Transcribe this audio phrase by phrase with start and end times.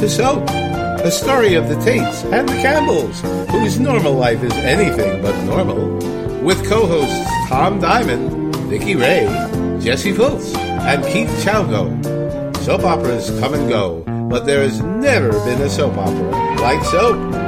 [0.00, 3.18] To Soap, a story of the Tates and the Campbells,
[3.50, 5.96] whose normal life is anything but normal,
[6.42, 9.24] with co-hosts Tom Diamond, Vicky Ray,
[9.80, 11.88] Jesse Fultz, and Keith Chowgo.
[12.58, 17.45] Soap operas come and go, but there has never been a soap opera like Soap.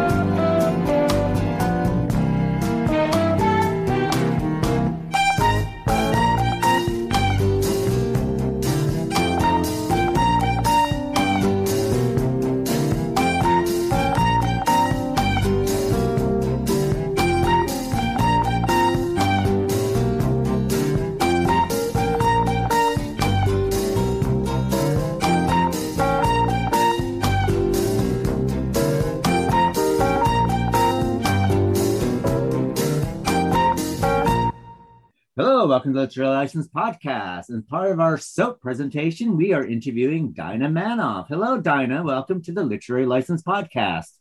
[35.98, 37.48] The Literary License Podcast.
[37.48, 41.26] And part of our soap presentation, we are interviewing Dinah Manoff.
[41.26, 42.04] Hello, Dinah.
[42.04, 44.12] Welcome to the Literary License Podcast.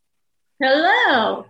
[0.59, 1.45] Hello.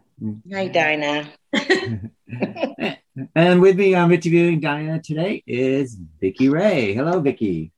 [0.52, 1.30] Hi, Dinah.
[3.36, 6.94] and with me, I'm interviewing Dinah today is Vicky Ray.
[6.94, 7.72] Hello, Vicky.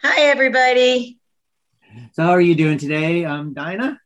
[0.00, 1.18] Hi, everybody.
[2.12, 4.00] So, how are you doing today, um, Dinah?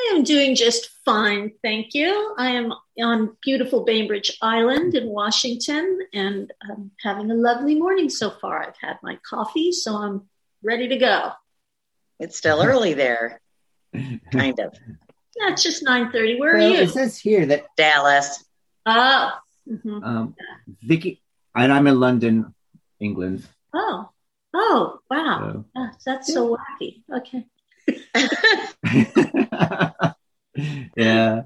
[0.00, 2.34] I am doing just fine, thank you.
[2.38, 8.30] I am on beautiful Bainbridge Island in Washington and I'm having a lovely morning so
[8.30, 8.62] far.
[8.62, 10.22] I've had my coffee, so I'm
[10.62, 11.32] ready to go.
[12.18, 13.40] It's still early there,
[14.32, 14.74] kind of.
[15.36, 16.38] Yeah, it's just 9.30.
[16.38, 16.82] Where well, are you?
[16.82, 18.44] It says here that Dallas.
[18.86, 19.32] Oh.
[19.68, 20.04] mhm.
[20.04, 20.34] um,
[20.82, 21.22] Vicky,
[21.54, 22.54] and I'm in London,
[22.98, 23.46] England.
[23.74, 24.10] Oh.
[24.52, 25.64] Oh, wow.
[25.76, 25.88] So.
[26.04, 27.02] That's so wacky.
[27.12, 27.46] Okay.
[30.96, 31.42] yeah,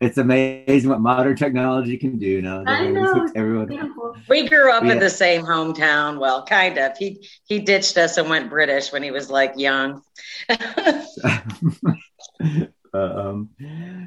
[0.00, 2.64] it's amazing what modern technology can do now.
[2.66, 3.28] I know.
[3.34, 3.94] Everyone.
[4.28, 4.92] We grew up Yeah.
[4.92, 6.20] in the same hometown.
[6.20, 6.96] Well, kind of.
[6.98, 10.02] He he ditched us and went British when he was like young.
[12.94, 13.48] um,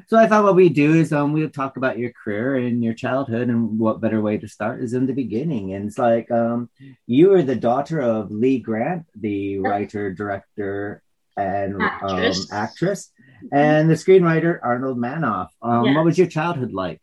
[0.06, 2.94] so I thought what we do is um, we'll talk about your career and your
[2.94, 5.74] childhood, and what better way to start is in the beginning.
[5.74, 6.70] And it's like um,
[7.06, 11.02] you are the daughter of Lee Grant, the writer, director,
[11.36, 12.50] and Actress.
[12.50, 13.12] Um, actress,
[13.52, 15.48] and the screenwriter Arnold Manoff.
[15.62, 15.96] Um, Yes.
[15.96, 17.00] What was your childhood like?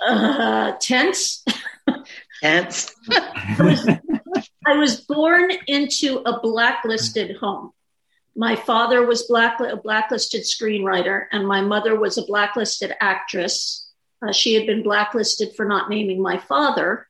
[0.00, 1.44] Uh, tense.
[2.42, 7.72] Hence, I was born into a blacklisted home.
[8.34, 13.90] My father was black, a blacklisted screenwriter, and my mother was a blacklisted actress.
[14.26, 17.06] Uh, she had been blacklisted for not naming my father.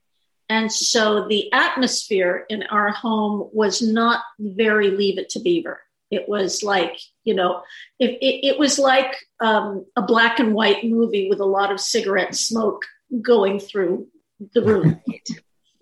[0.48, 5.80] And so the atmosphere in our home was not very leave it to beaver.
[6.10, 7.62] It was like, you know,
[7.98, 11.80] it, it, it was like um, a black and white movie with a lot of
[11.80, 12.84] cigarette smoke
[13.22, 14.08] going through
[14.54, 15.00] the room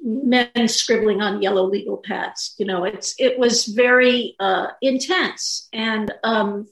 [0.03, 2.55] men scribbling on yellow legal pads.
[2.59, 6.69] You know, it's it was very uh, intense, and um,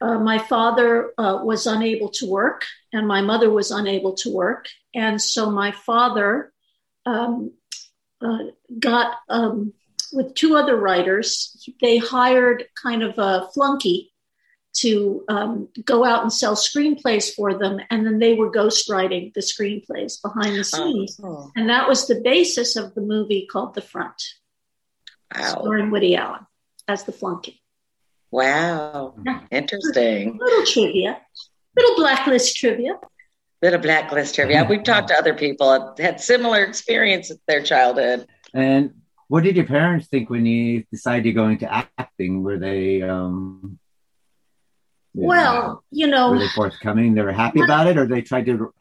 [0.00, 4.66] uh, my father uh, was unable to work, and my mother was unable to work,
[4.94, 6.52] and so my father
[7.06, 7.52] um,
[8.20, 8.38] uh,
[8.78, 9.72] got um,
[10.14, 11.68] with two other writers.
[11.80, 14.12] They hired kind of a flunky
[14.78, 19.40] to um, go out and sell screenplays for them, and then they were ghostwriting the
[19.40, 21.20] screenplays behind the scenes.
[21.22, 24.20] oh, And that was the basis of the movie called The Front,
[25.36, 26.46] wow, starring Woody Allen
[26.88, 27.62] as the flunky.
[28.32, 29.40] wow, Yeah.
[29.50, 30.38] interesting.
[30.38, 31.20] Little trivia,
[31.76, 32.98] little blacklist trivia.
[33.60, 34.66] Bit of blacklist trivia.
[34.68, 38.26] We've talked to other people that had similar experience with their childhood.
[38.52, 38.90] And
[39.34, 41.68] what did your parents think when you decided to go into
[41.98, 42.44] acting?
[42.44, 43.80] Were they um
[45.12, 47.14] Well, you know, were they forthcoming?
[47.14, 48.72] They were happy about it, or they tried to?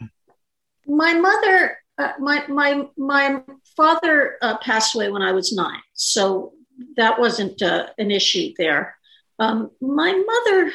[0.86, 3.42] my mother, uh, my my my
[3.76, 6.54] father uh, passed away when I was nine, so
[6.98, 8.96] that wasn't uh, an issue there.
[9.40, 10.72] Um, my mother,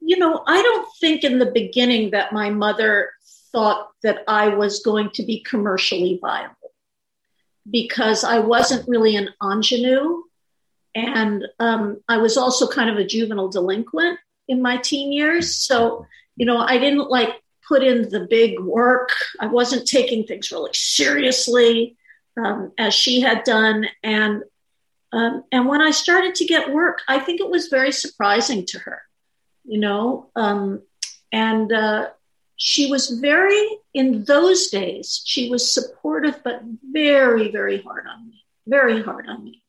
[0.00, 3.10] you know, I don't think in the beginning that my mother
[3.50, 6.61] thought that I was going to be commercially viable
[7.70, 10.22] because I wasn't really an ingenue.
[10.94, 14.18] And um, I was also kind of a juvenile delinquent
[14.48, 15.56] in my teen years.
[15.56, 16.06] So,
[16.36, 19.10] you know, I didn't like put in the big work.
[19.40, 21.96] I wasn't taking things really seriously
[22.42, 23.86] um, as she had done.
[24.02, 24.42] And
[25.12, 28.78] um, and when I started to get work, I think it was very surprising to
[28.78, 29.02] her,
[29.64, 30.30] you know.
[30.34, 30.82] Um,
[31.30, 32.08] and uh,
[32.64, 33.60] she was very
[33.92, 35.20] in those days.
[35.24, 36.62] She was supportive, but
[36.92, 38.44] very, very hard on me.
[38.68, 39.64] Very hard on me.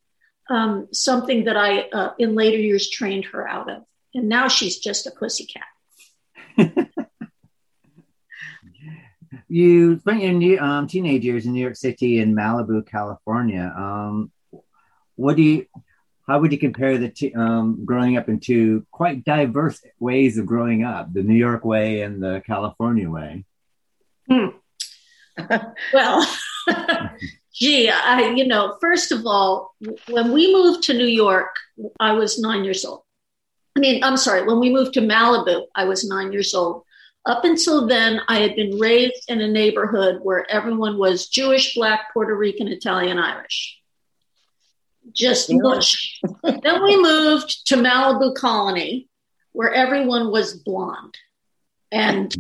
[0.48, 3.84] Um, something that I, uh, in later years, trained her out of.
[4.14, 5.64] And now she's just a pussycat.
[9.50, 13.72] You spent your new, um, teenage years in New York City and Malibu, California.
[13.76, 14.32] Um,
[15.16, 15.66] what do you?
[16.28, 20.84] How would you compare the two, um, growing up into quite diverse ways of growing
[20.84, 23.44] up, the New York way and the California way?
[24.30, 24.48] Hmm.
[25.94, 26.26] well,
[27.54, 29.76] gee, I, you know, first of all,
[30.10, 31.56] when we moved to New York,
[32.00, 33.04] I was nine years old.
[33.76, 36.84] I mean, I'm sorry, when we moved to Malibu, I was nine years old.
[37.26, 42.14] Up until then, I had been raised in a neighborhood where everyone was Jewish, Black,
[42.14, 43.80] Puerto Rican, Italian, Irish.
[45.16, 46.20] Just mush.
[46.44, 49.08] then we moved to Malibu Colony,
[49.52, 51.16] where everyone was blonde
[51.92, 52.36] and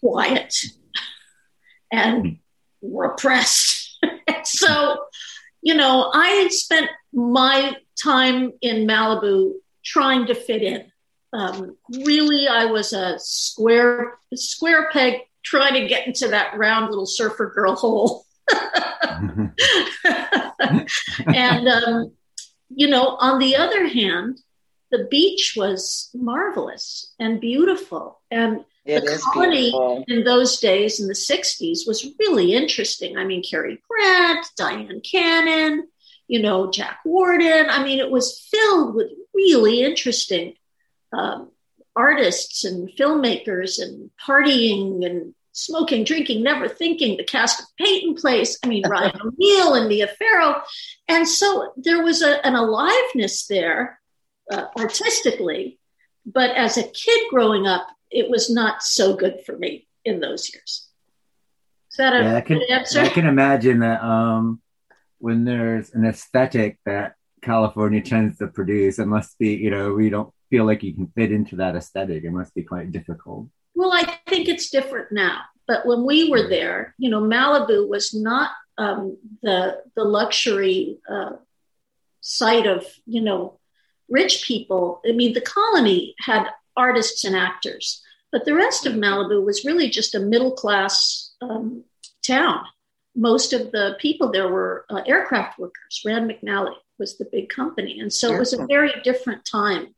[0.00, 0.54] quiet
[1.90, 2.38] and
[2.82, 3.98] repressed.
[4.44, 4.98] so,
[5.62, 9.54] you know, I spent my time in Malibu
[9.84, 10.92] trying to fit in.
[11.32, 17.06] Um, really, I was a square square peg trying to get into that round little
[17.06, 18.25] surfer girl hole.
[21.26, 22.12] And um,
[22.68, 24.38] you know, on the other hand,
[24.90, 30.04] the beach was marvelous and beautiful, and it the colony beautiful.
[30.08, 33.16] in those days in the '60s was really interesting.
[33.16, 35.88] I mean, Cary Grant, Dyan Cannon,
[36.28, 37.68] you know, Jack Warden.
[37.68, 40.54] I mean, it was filled with really interesting
[41.12, 41.50] um,
[41.94, 47.16] artists and filmmakers and partying and smoking, drinking, never thinking.
[47.16, 48.58] The cast of Peyton Place.
[48.62, 50.62] I mean, Ryan O'Neal and Mia Farrow.
[51.08, 53.98] And so there was a, an aliveness there
[54.52, 55.78] uh, artistically.
[56.24, 60.52] But as a kid growing up, it was not so good for me in those
[60.52, 60.88] years.
[61.90, 63.00] Is that a yeah, I can, answer?
[63.00, 64.60] I can imagine that um,
[65.18, 70.10] when there's an aesthetic that California tends to produce, it must be, you know, we
[70.10, 72.24] don't feel like you can fit into that aesthetic.
[72.24, 73.48] It must be quite difficult.
[73.76, 75.42] Well, I think it's different now.
[75.68, 81.32] But when we were there, you know, Malibu was not um, the the luxury uh,
[82.20, 83.58] site of you know
[84.08, 85.02] rich people.
[85.06, 88.02] I mean, the colony had artists and actors,
[88.32, 91.84] but the rest of Malibu was really just a middle class um,
[92.26, 92.64] town.
[93.14, 96.02] Most of the people there were uh, aircraft workers.
[96.04, 99.95] Rand McNally was the big company, and so it was a very different time.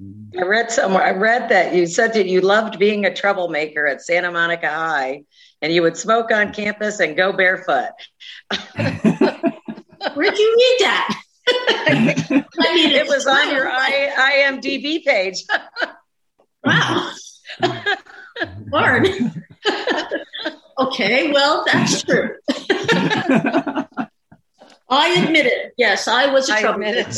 [0.00, 1.02] I read somewhere.
[1.02, 5.24] I read that you said that you loved being a troublemaker at Santa Monica High,
[5.60, 7.90] and you would smoke on campus and go barefoot.
[8.76, 11.22] Where'd you read that?
[11.48, 15.42] I mean, it was on your I, IMDb page.
[16.64, 17.12] wow.
[18.70, 19.08] Lord.
[20.78, 22.36] okay, well, that's true.
[24.90, 25.72] I admit it.
[25.76, 27.10] Yes, I was a troublemaker.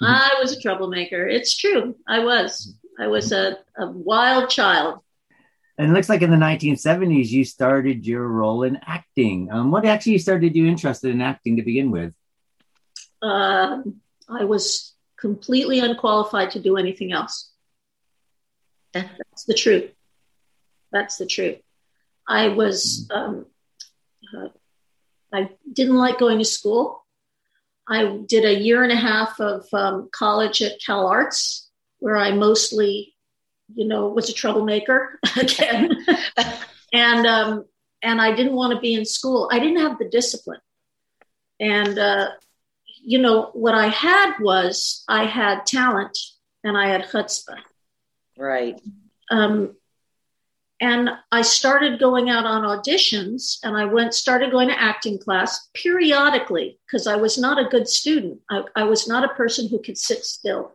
[0.00, 1.26] I was a troublemaker.
[1.26, 1.96] It's true.
[2.06, 2.74] I was.
[2.98, 5.00] I was a, a wild child.
[5.76, 9.50] And it looks like in the 1970s, you started your role in acting.
[9.50, 12.12] Um, what actually started you interested in acting to begin with?
[13.20, 13.82] Uh,
[14.28, 17.50] I was completely unqualified to do anything else.
[18.92, 19.90] That's the truth.
[20.92, 21.58] That's the truth.
[22.28, 23.46] I was, um,
[24.36, 24.48] uh,
[25.32, 27.03] I didn't like going to school.
[27.88, 32.32] I did a year and a half of um, college at Cal Arts, where I
[32.32, 33.14] mostly,
[33.74, 36.04] you know, was a troublemaker again,
[36.92, 37.64] and um,
[38.02, 39.48] and I didn't want to be in school.
[39.52, 40.60] I didn't have the discipline,
[41.60, 42.30] and uh,
[43.02, 46.16] you know what I had was I had talent
[46.64, 47.58] and I had chutzpah.
[48.36, 48.80] Right.
[49.30, 49.76] Um,
[50.80, 55.68] and I started going out on auditions and I went started going to acting class
[55.72, 58.40] periodically because I was not a good student.
[58.50, 60.72] I, I, was not a person who could sit still,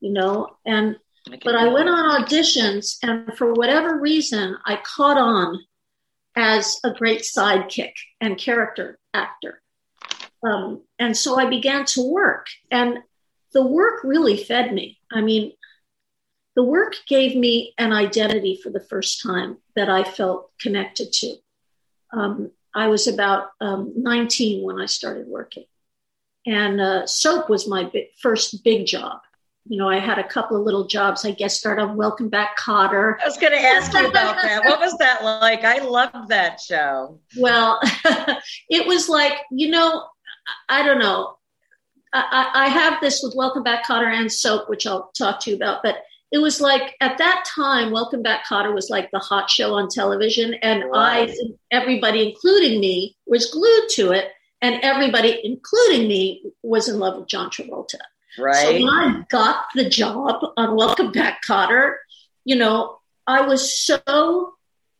[0.00, 0.96] you know, and
[1.30, 5.60] I but I went on auditions and for whatever reason I caught on
[6.34, 9.62] as a great sidekick and character actor.
[10.44, 12.98] Um, and so I began to work and
[13.52, 14.98] the work really fed me.
[15.12, 15.52] I mean,
[16.54, 21.36] the work gave me an identity for the first time that I felt connected to.
[22.12, 25.64] Um, I was about um, 19 when I started working.
[26.46, 29.20] And uh, soap was my big, first big job.
[29.68, 31.24] You know, I had a couple of little jobs.
[31.24, 33.16] I guess started on Welcome Back, Kotter.
[33.22, 34.64] I was going to ask you about that.
[34.64, 35.62] What was that like?
[35.62, 37.20] I loved that show.
[37.38, 37.78] Well,
[38.68, 40.04] it was like, you know,
[40.68, 41.36] I don't know.
[42.12, 45.56] I, I have this with Welcome Back, Kotter and soap, which I'll talk to you
[45.56, 45.82] about.
[45.84, 45.98] But
[46.32, 49.88] it was like at that time, Welcome Back Kotter was like the hot show on
[49.88, 51.30] television, and right.
[51.30, 51.34] I,
[51.70, 54.28] everybody, including me, was glued to it,
[54.60, 58.00] and everybody, including me, was in love with John Travolta.
[58.38, 58.56] Right.
[58.56, 61.96] So when I got the job on Welcome Back Kotter,
[62.44, 64.54] you know, I was so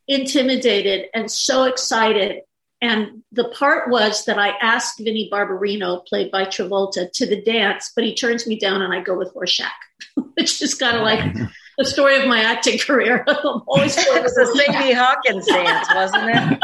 [0.06, 2.42] intimidated and so excited
[2.82, 7.92] And the part was that I asked Vinnie Barbarino, played by Travolta, to the dance,
[7.94, 9.70] but he turns me down and I go with Horshack,
[10.34, 11.34] which is kind of like
[11.78, 13.24] the story of my acting career.
[13.28, 16.58] I'm always it was a Sadie Hawkins dance, wasn't it?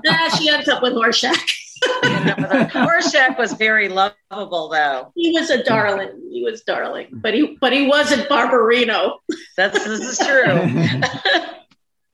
[0.04, 1.50] nah, she ends up with Horshack.
[1.82, 5.12] Horshack was very lovable, though.
[5.14, 6.10] He was a darling.
[6.30, 9.18] He was darling, but he but he wasn't Barbarino.
[9.56, 10.54] That's this is true.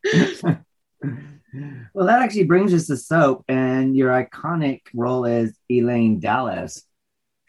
[1.94, 6.82] well, that actually brings us to soap and your iconic role as Elaine Dallas.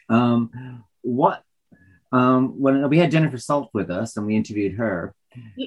[0.08, 1.42] Um, what
[2.12, 5.14] um, when we had Jennifer Salt with us and we interviewed her.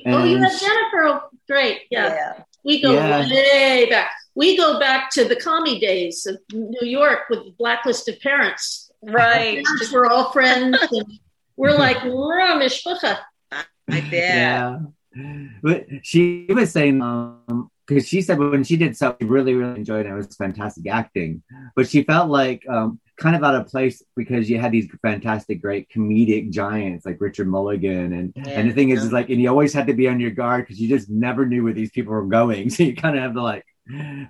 [0.06, 1.04] oh, you had Jennifer.
[1.04, 1.82] Oh, great.
[1.92, 2.14] Yeah.
[2.14, 2.44] yeah.
[2.64, 3.28] We go yeah.
[3.30, 4.12] way back.
[4.36, 8.92] We go back to the commie days of New York with blacklisted parents.
[9.02, 9.64] Right.
[9.64, 10.78] Parents we're all friends.
[10.92, 11.20] And
[11.56, 13.20] we're like, we're a mishpucha.
[13.52, 14.12] I bet.
[14.12, 14.80] Yeah.
[15.62, 19.80] But she was saying, um, because she said when she did so, she really, really
[19.80, 20.10] enjoyed it.
[20.10, 21.42] It was fantastic acting.
[21.76, 25.62] But she felt like um, kind of out of place because you had these fantastic,
[25.62, 29.42] great comedic giants like Richard Mulligan, and yeah, and the thing is, is like, and
[29.42, 31.92] you always had to be on your guard because you just never knew where these
[31.92, 33.66] people were going, so you kind of have to like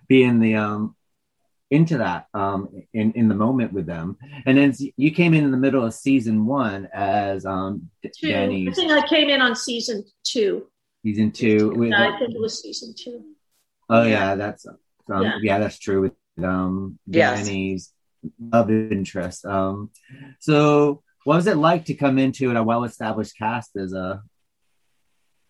[0.08, 0.96] be in the um
[1.70, 5.52] into that um in in the moment with them and then you came in in
[5.52, 8.30] the middle of season one as um two.
[8.30, 8.68] Danny.
[8.68, 10.68] I think I came in on season two.
[11.04, 11.72] Season two.
[11.76, 13.24] With, I think it was season two.
[13.90, 14.78] Oh yeah, yeah that's um,
[15.24, 15.34] yeah.
[15.42, 15.60] yeah.
[15.60, 17.94] that's true with um Danny's
[18.40, 19.46] love interest.
[19.46, 19.92] Um,
[20.40, 24.22] so what was it like to come into a well-established cast as a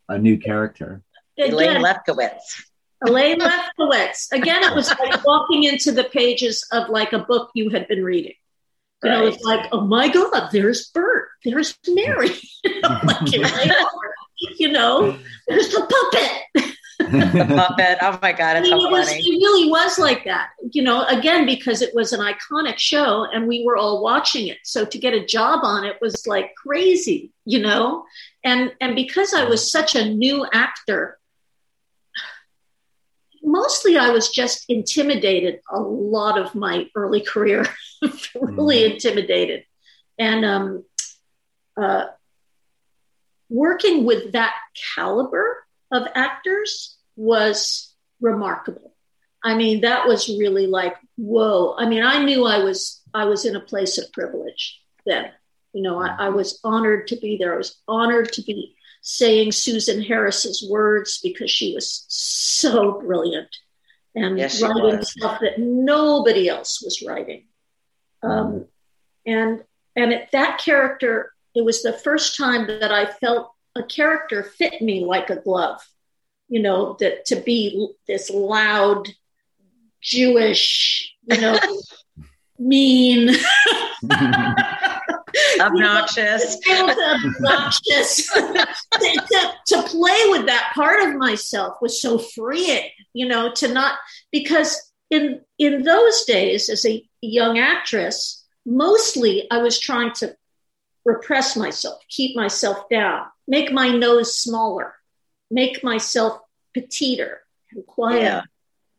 [0.08, 1.04] a new character?
[1.38, 2.64] Elaine Lefkowitz.
[3.06, 4.32] Elaine Lefkowitz.
[4.32, 8.04] Again, it was like walking into the pages of like a book you had been
[8.04, 8.34] reading.
[9.04, 12.32] You know, it's like, oh my God, there's Bert, there's Mary.
[12.66, 13.32] you, know, like,
[14.60, 15.80] you know, there's the
[16.54, 16.69] puppet
[17.12, 17.98] the puppet.
[18.02, 20.50] Oh my god, it's I mean, so it, was, it really was like that.
[20.72, 24.58] You know, again because it was an iconic show and we were all watching it.
[24.64, 28.04] So to get a job on it was like crazy, you know.
[28.44, 31.18] And and because I was such a new actor,
[33.42, 35.62] mostly I was just intimidated.
[35.72, 37.66] A lot of my early career,
[38.36, 38.94] really mm-hmm.
[38.94, 39.64] intimidated,
[40.18, 40.84] and um,
[41.82, 42.08] uh,
[43.48, 44.54] working with that
[44.96, 48.94] caliber of actors was remarkable.
[49.44, 51.76] I mean, that was really like, whoa.
[51.78, 55.32] I mean, I knew I was I was in a place of privilege then.
[55.74, 57.54] You know, I, I was honored to be there.
[57.54, 63.56] I was honored to be saying Susan Harris's words because she was so brilliant
[64.16, 67.46] and yes, writing stuff that nobody else was writing.
[68.24, 68.66] Um,
[69.26, 69.64] and
[69.96, 74.82] and it, that character, it was the first time that I felt a character fit
[74.82, 75.82] me like a glove
[76.50, 79.08] you know, that to be this loud
[80.02, 81.60] Jewish, you know,
[82.60, 83.30] mean,
[85.62, 88.28] obnoxious, obnoxious.
[88.28, 93.68] to, to, to play with that part of myself was so freeing, you know, to
[93.72, 93.98] not
[94.32, 100.36] because in in those days as a young actress, mostly I was trying to
[101.06, 104.94] repress myself, keep myself down, make my nose smaller
[105.52, 106.40] make myself
[106.74, 107.42] petiter
[107.72, 108.42] and quiet yeah.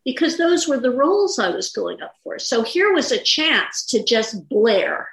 [0.04, 2.38] because those were the roles I was going up for.
[2.38, 5.08] So here was a chance to just blare,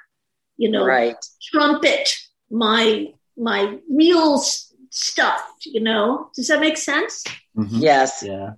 [0.56, 1.16] you know, right.
[1.52, 2.14] trumpet
[2.50, 4.42] my my real
[4.90, 5.42] stuff.
[5.64, 7.24] You know, does that make sense?
[7.56, 7.78] Mm-hmm.
[7.78, 8.24] Yes.
[8.26, 8.52] Yeah.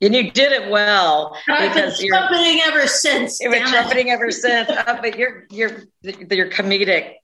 [0.00, 3.38] And you did it well I've been trumpeting ever since.
[3.40, 4.68] You've been trumpeting ever since.
[4.68, 7.14] Uh, but you're you're you're comedic,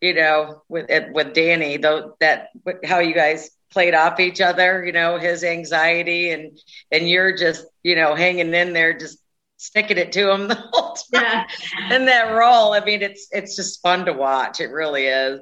[0.00, 1.76] you know, with with Danny.
[1.76, 2.48] Though that
[2.84, 6.58] how you guys played off each other, you know, his anxiety and
[6.90, 9.18] and you're just, you know, hanging in there just
[9.56, 11.46] sticking it to him the whole time.
[11.88, 11.96] Yeah.
[11.96, 12.72] In that role.
[12.72, 14.60] I mean, it's it's just fun to watch.
[14.60, 15.40] It really is.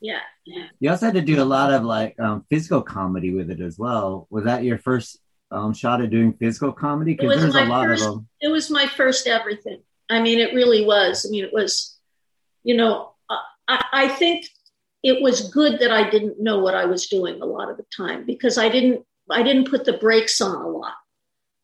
[0.00, 0.20] Yeah.
[0.80, 3.78] You also had to do a lot of like um, physical comedy with it as
[3.78, 4.26] well.
[4.30, 5.18] Was that your first
[5.52, 7.14] um, shot at doing physical comedy?
[7.14, 8.28] Because there's a lot first, of them.
[8.40, 9.82] It was my first everything.
[10.10, 11.24] I mean, it really was.
[11.24, 11.96] I mean, it was,
[12.64, 13.11] you know,
[13.72, 14.46] I, I think
[15.02, 17.86] it was good that I didn't know what I was doing a lot of the
[17.96, 20.94] time because I didn't I didn't put the brakes on a lot.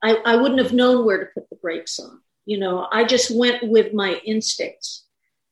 [0.02, 2.20] I, I wouldn't have known where to put the brakes on.
[2.46, 5.04] You know, I just went with my instincts,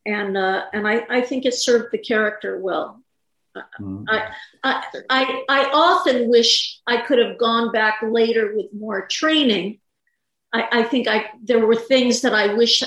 [0.06, 3.02] and uh, and I, I think it served the character well.
[3.56, 4.04] Mm-hmm.
[4.08, 4.30] I,
[4.64, 9.80] I, I I often wish I could have gone back later with more training.
[10.52, 12.82] I, I think I there were things that I wish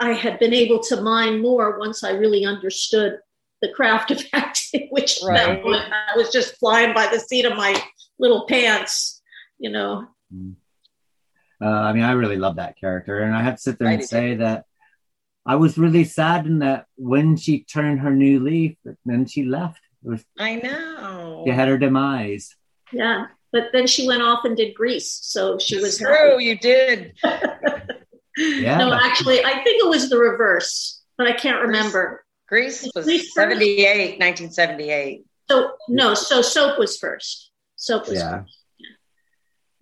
[0.00, 3.18] I had been able to mine more once I really understood
[3.62, 5.60] the craft of acting, which right.
[5.60, 7.80] I was just flying by the seat of my
[8.18, 9.22] little pants,
[9.58, 10.06] you know.
[10.34, 10.54] Mm.
[11.62, 14.04] Uh, I mean, I really love that character, and I have to sit there and
[14.04, 14.66] say that
[15.46, 19.80] I was really saddened that when she turned her new leaf, then she left.
[20.02, 21.44] Was, I know.
[21.46, 22.54] She had her demise.
[22.92, 26.32] Yeah, but then she went off and did Grease, so she was true.
[26.32, 26.44] Happy.
[26.44, 27.14] You did.
[28.36, 28.78] yeah.
[28.78, 32.24] No, actually, I think it was the reverse, but I can't remember.
[32.48, 35.24] Grease was Grease 78, 1978.
[35.50, 37.50] So no, so soap was first.
[37.76, 38.40] Soap was yeah.
[38.40, 38.58] first.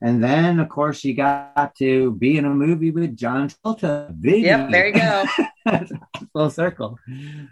[0.00, 4.12] And then, of course, you got to be in a movie with John Travolta.
[4.20, 5.24] Yep, there you go.
[6.32, 6.98] Full circle.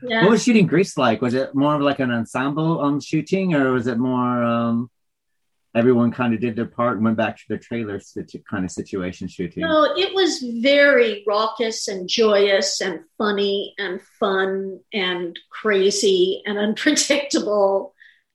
[0.02, 0.22] Yeah.
[0.22, 1.22] What was shooting Grease like?
[1.22, 4.90] Was it more of like an ensemble um, shooting, or was it more um,
[5.74, 8.70] everyone kind of did their part and went back to their trailer situ- kind of
[8.70, 9.62] situation shooting?
[9.62, 17.94] No, it was very raucous and joyous and funny and fun and crazy and unpredictable.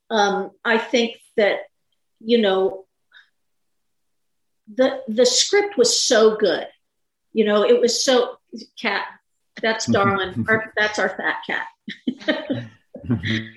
[0.09, 1.59] Um, I think that
[2.19, 2.85] you know
[4.73, 6.67] the the script was so good.
[7.33, 8.37] You know, it was so
[8.79, 9.05] cat.
[9.61, 10.45] That's Darlin.
[10.49, 11.67] our, that's our fat cat.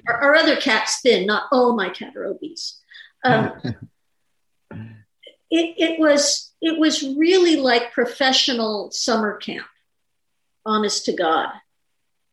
[0.09, 1.27] our, our, other cat's thin.
[1.27, 2.81] Not all my cat are obese.
[3.25, 3.53] Um,
[4.71, 9.67] it, it was it was really like professional summer camp.
[10.67, 11.49] Honest to God,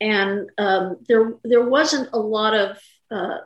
[0.01, 2.77] and um, there there wasn't a lot of
[3.09, 3.37] uh,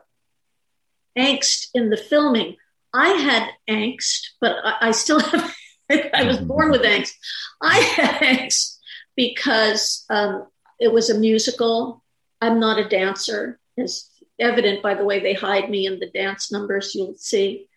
[1.18, 2.56] angst in the filming.
[2.94, 5.56] I had angst, but I, I still have.
[5.92, 7.14] I was born with angst.
[7.62, 8.78] I had angst
[9.16, 10.48] because um,
[10.80, 12.04] it was a musical.
[12.42, 16.52] I'm not a dancer, as evident by the way they hide me in the dance
[16.52, 16.94] numbers.
[16.96, 17.68] You'll see.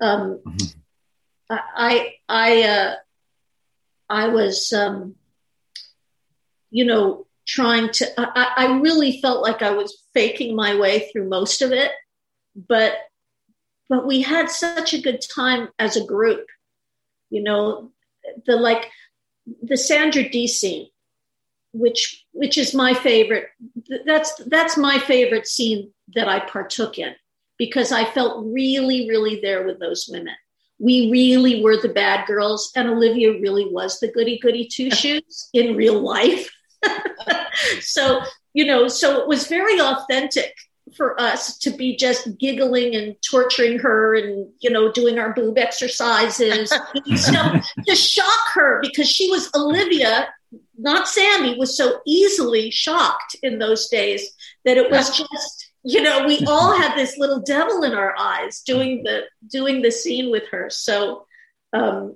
[0.00, 0.78] Um, mm-hmm.
[1.50, 2.94] I I uh,
[4.08, 5.14] I was um,
[6.70, 8.06] you know trying to.
[8.18, 11.90] I, I really felt like I was faking my way through most of it,
[12.54, 12.94] but
[13.88, 16.46] but we had such a good time as a group.
[17.30, 17.92] You know,
[18.46, 18.90] the like
[19.62, 20.88] the Sandra Dee scene,
[21.72, 23.48] which which is my favorite.
[24.04, 27.14] That's that's my favorite scene that I partook in
[27.58, 30.34] because I felt really, really there with those women.
[30.78, 35.48] We really were the bad girls, and Olivia really was the goody goody two shoes
[35.52, 36.48] in real life.
[37.80, 38.20] so,
[38.54, 40.54] you know, so it was very authentic
[40.96, 45.58] for us to be just giggling and torturing her and you know doing our boob
[45.58, 46.70] exercises
[47.06, 50.28] to shock her because she was olivia
[50.78, 54.30] not sandy was so easily shocked in those days
[54.64, 58.60] that it was just you know we all had this little devil in our eyes
[58.60, 61.26] doing the doing the scene with her so
[61.72, 62.14] um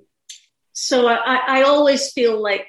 [0.73, 2.67] so i i always feel like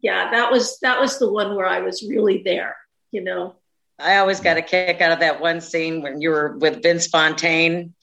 [0.00, 2.76] yeah that was that was the one where i was really there
[3.10, 3.54] you know
[3.98, 7.06] I always got a kick out of that one scene when you were with Vince
[7.06, 7.94] Fontaine.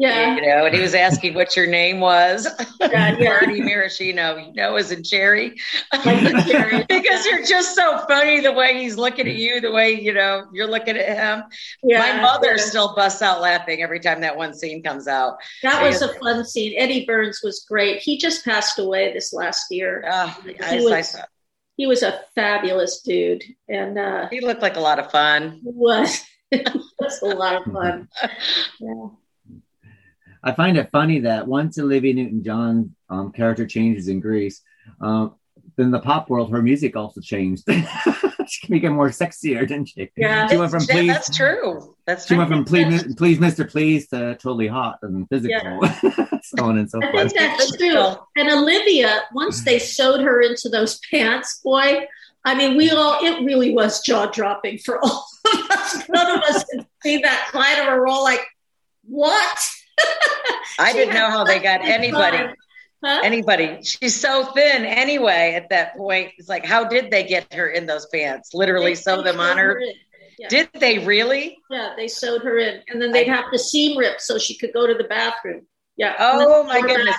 [0.00, 0.34] Yeah.
[0.34, 2.48] You know, and he was asking what your name was.
[2.80, 3.28] Yeah, yeah.
[3.28, 5.54] Marty Maraschino, you know, as in Cherry.
[5.92, 10.46] because you're just so funny the way he's looking at you, the way, you know,
[10.52, 11.44] you're looking at him.
[11.84, 12.64] Yeah, My mother yeah.
[12.64, 15.36] still busts out laughing every time that one scene comes out.
[15.62, 16.74] That was a fun scene.
[16.76, 18.00] Eddie Byrnes was great.
[18.00, 20.04] He just passed away this last year.
[20.04, 20.32] Uh,
[20.64, 21.24] I, was, I
[21.76, 25.60] he was a fabulous dude, and uh, he looked like a lot of fun.
[25.62, 28.08] Was was a lot of fun.
[28.80, 29.06] Yeah.
[30.42, 34.62] I find it funny that once Olivia Newton-John um, character changes in Grease,
[35.00, 35.34] um,
[35.76, 37.64] then the pop world, her music also changed.
[38.48, 40.10] she became more sexier, didn't she?
[40.16, 41.08] Yeah, she went from please.
[41.08, 41.94] That's true.
[42.06, 42.38] That's she true.
[42.38, 46.00] went from please, please, Mister Please to totally hot and physical, yeah.
[46.42, 47.14] so on and so forth.
[47.14, 48.14] I think that's true.
[48.36, 52.06] And Olivia, once they sewed her into those pants, boy,
[52.44, 56.02] I mean, we all, it really was jaw dropping for all of us.
[56.08, 58.00] None of us could see that side of her.
[58.00, 58.44] We're all like,
[59.04, 59.58] what?
[60.78, 62.54] I didn't know how they got anybody.
[63.02, 63.20] Huh?
[63.24, 63.82] Anybody.
[63.82, 66.32] She's so thin anyway at that point.
[66.36, 68.52] It's like, how did they get her in those pants?
[68.52, 69.82] Literally they, sew them on her.
[70.38, 70.48] Yeah.
[70.48, 71.58] Did they really?
[71.70, 72.82] Yeah, they sewed her in.
[72.88, 75.66] And then they'd have to seam rip so she could go to the bathroom.
[75.96, 76.14] Yeah.
[76.18, 77.16] Oh my goodness.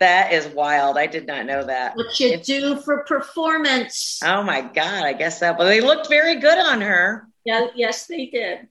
[0.00, 0.96] that is wild.
[0.96, 1.96] I did not know that.
[1.96, 4.20] What you it's, do for performance.
[4.24, 5.04] Oh my God.
[5.04, 7.28] I guess that, well, they looked very good on her.
[7.44, 7.68] Yeah.
[7.76, 8.68] Yes, they did.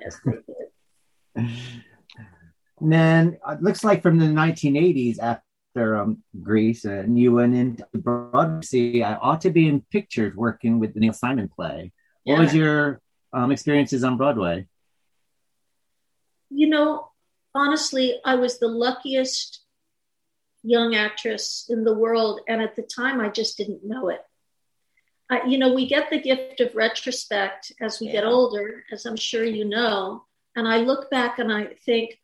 [0.00, 1.50] Yes, they did.
[2.80, 7.86] And then it looks like from the 1980s after um, Grease, and you went into
[7.94, 8.62] Broadway.
[8.62, 11.92] See, I ought to be in pictures working with the Neil Simon play.
[12.24, 12.40] What yeah.
[12.40, 13.00] was your
[13.32, 14.66] um, experiences on Broadway?
[16.50, 17.10] You know,
[17.54, 19.60] honestly, I was the luckiest
[20.62, 22.40] young actress in the world.
[22.48, 24.20] And at the time, I just didn't know it.
[25.30, 28.12] I, you know, we get the gift of retrospect as we yeah.
[28.12, 30.24] get older, as I'm sure you know.
[30.56, 32.18] And I look back and I think,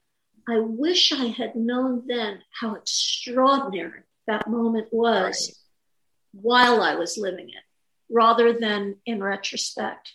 [0.48, 6.42] I wish I had known then how extraordinary that moment was right.
[6.42, 7.64] while I was living it
[8.10, 10.12] rather than in retrospect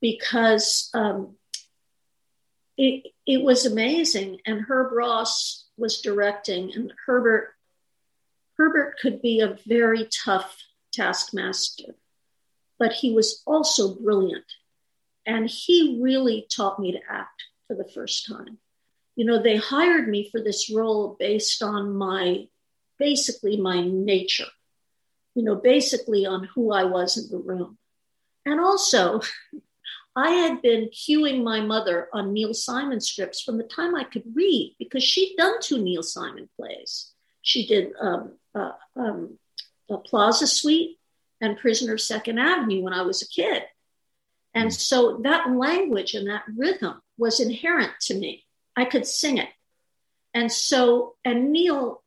[0.00, 1.36] because um,
[2.76, 4.40] it, it was amazing.
[4.46, 7.50] And Herb Ross was directing, and Herbert
[8.56, 10.56] Herbert could be a very tough
[10.92, 11.94] taskmaster,
[12.78, 14.44] but he was also brilliant.
[15.26, 18.58] And he really taught me to act for the first time.
[19.16, 22.48] You know, they hired me for this role based on my
[22.98, 24.46] basically my nature,
[25.34, 27.78] you know, basically on who I was in the room.
[28.44, 29.20] And also,
[30.16, 34.22] I had been cueing my mother on Neil Simon scripts from the time I could
[34.32, 37.10] read because she'd done two Neil Simon plays.
[37.42, 39.38] She did um, uh, um,
[39.90, 40.98] a Plaza Suite
[41.40, 43.64] and Prisoner of Second Avenue when I was a kid.
[44.54, 44.70] And hmm.
[44.70, 48.43] so that language and that rhythm was inherent to me.
[48.76, 49.48] I could sing it.
[50.32, 52.02] And so, and Neil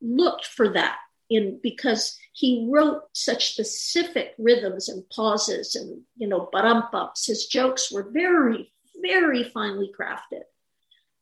[0.00, 0.98] looked for that
[1.30, 7.26] in because he wrote such specific rhythms and pauses and you know bumps.
[7.26, 10.42] His jokes were very, very finely crafted.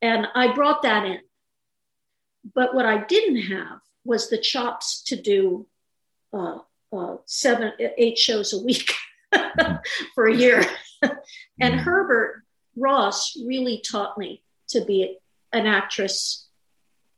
[0.01, 1.19] And I brought that in.
[2.53, 5.67] But what I didn't have was the chops to do
[6.33, 6.59] uh,
[6.93, 8.93] uh, seven, eight shows a week
[10.15, 10.63] for a year.
[11.01, 11.79] and mm.
[11.79, 12.43] Herbert
[12.75, 15.17] Ross really taught me to be
[15.53, 16.47] an actress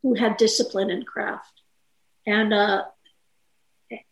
[0.01, 1.59] who had discipline and craft
[2.29, 2.83] and uh,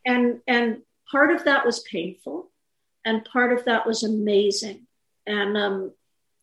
[0.06, 2.50] and and part of that was painful,
[3.06, 4.88] and part of that was amazing,
[5.26, 5.91] and um,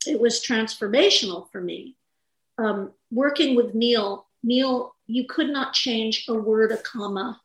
[0.06, 1.96] it was transformational for me.
[2.58, 7.40] Um, working with Neil, Neil, you could not change a word, a comma,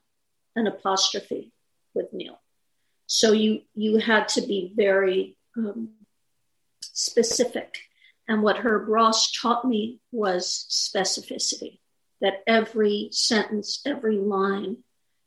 [0.56, 1.52] an apostrophe
[1.96, 2.40] with Neil.
[3.08, 5.90] So you you had to be very um,
[6.82, 7.80] specific.
[8.30, 11.80] And what Herb Ross taught me was specificity
[12.22, 14.78] that every sentence, every line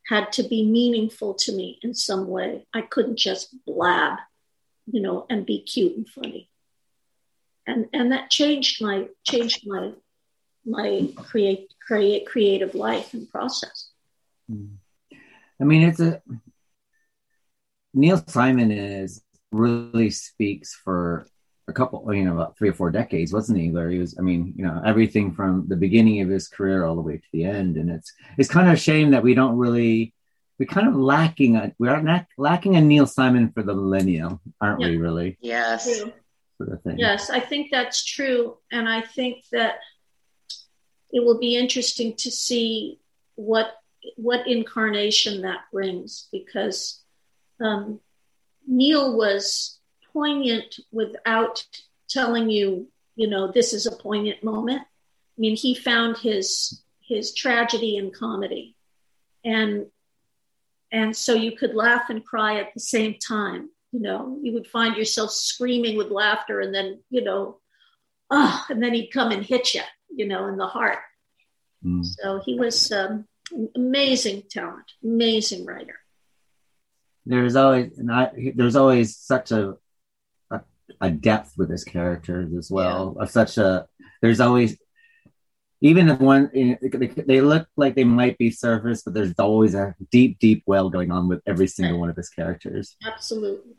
[0.07, 2.65] had to be meaningful to me in some way.
[2.73, 4.19] I couldn't just blab,
[4.87, 6.49] you know, and be cute and funny.
[7.67, 9.93] And and that changed my changed my
[10.65, 13.91] my create create creative life and process.
[14.49, 14.75] Hmm.
[15.61, 16.23] I mean, it's a
[17.95, 21.27] Neil Simon is really speaks for
[21.73, 23.71] a couple, you know, about three or four decades, wasn't he?
[23.71, 26.95] Where he was, I mean, you know, everything from the beginning of his career all
[26.95, 27.77] the way to the end.
[27.77, 30.15] And it's it's kind of a shame that we don't really
[30.59, 34.41] we're kind of lacking a we are not lacking a Neil Simon for the millennial,
[34.61, 34.89] aren't yeah.
[34.89, 34.97] we?
[34.99, 35.39] Really?
[35.41, 36.01] Yes.
[36.59, 36.99] Sort of thing.
[36.99, 39.77] Yes, I think that's true, and I think that
[41.11, 43.01] it will be interesting to see
[43.35, 43.75] what
[44.17, 47.03] what incarnation that brings because
[47.61, 48.01] um,
[48.67, 49.79] Neil was
[50.13, 51.65] poignant without
[52.09, 54.83] telling you, you know, this is a poignant moment.
[54.83, 58.77] I mean, he found his his tragedy in comedy,
[59.45, 59.87] and
[60.91, 63.71] and so you could laugh and cry at the same time.
[63.93, 67.61] You know, you would find yourself screaming with laughter, and then you know,
[68.31, 69.83] oh, and then he'd come and hit you,
[70.15, 70.99] you know, in the heart.
[71.85, 72.05] Mm.
[72.05, 73.27] So he was um,
[73.75, 75.99] amazing talent, amazing writer.
[77.25, 79.77] There's always, and I, there's always such a
[81.01, 83.15] a depth with his characters as well.
[83.17, 83.23] Yeah.
[83.23, 83.87] Of such a
[84.21, 84.77] there's always
[85.81, 90.39] even if one they look like they might be surface, but there's always a deep,
[90.39, 92.97] deep well going on with every single one of his characters.
[93.05, 93.73] Absolutely.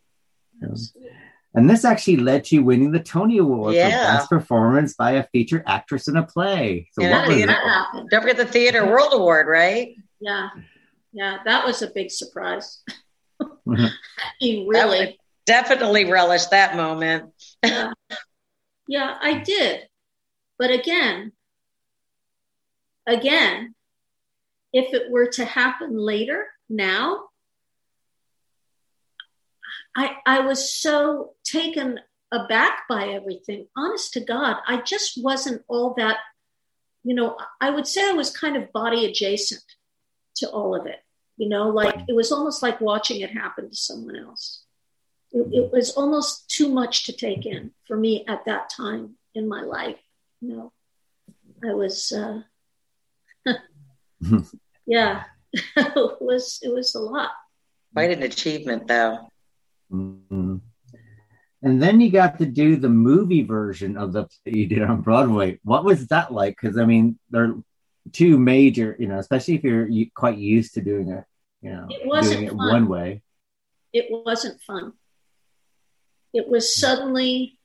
[0.61, 1.11] Absolutely.
[1.55, 3.89] And this actually led to winning the Tony Award yeah.
[3.89, 6.89] for Best Performance by a Featured Actress in a Play.
[6.93, 8.05] So yeah, what was that?
[8.09, 9.95] Don't forget the Theater World Award, right?
[10.19, 10.49] Yeah,
[11.13, 12.81] yeah, that was a big surprise.
[13.39, 13.85] Mm-hmm.
[14.39, 17.31] he really definitely relished that moment.
[17.63, 17.91] yeah.
[18.87, 19.87] yeah, I did.
[20.57, 21.31] But again,
[23.05, 23.75] again,
[24.71, 27.25] if it were to happen later, now,
[29.95, 31.99] I, I was so taken
[32.31, 33.67] aback by everything.
[33.77, 36.17] Honest to God, I just wasn't all that,
[37.03, 39.63] you know, I would say I was kind of body adjacent
[40.37, 40.99] to all of it.
[41.37, 44.62] You know, like it was almost like watching it happen to someone else
[45.33, 49.47] it, it, was almost too much to take in for me at that time in
[49.47, 49.97] my life.
[50.41, 50.73] You know,
[51.67, 52.41] I was, uh,
[54.85, 57.31] yeah, it was it was a lot.
[57.93, 59.27] Quite an achievement, though.
[59.91, 60.57] Mm-hmm.
[61.63, 65.01] And then you got to do the movie version of the that you did on
[65.01, 65.59] Broadway.
[65.63, 66.57] What was that like?
[66.59, 67.55] Because I mean, they're
[68.11, 71.23] two major, you know, especially if you're quite used to doing it,
[71.61, 72.57] you know, it doing it fun.
[72.57, 73.23] one way.
[73.93, 74.93] It wasn't fun
[76.33, 77.59] it was suddenly,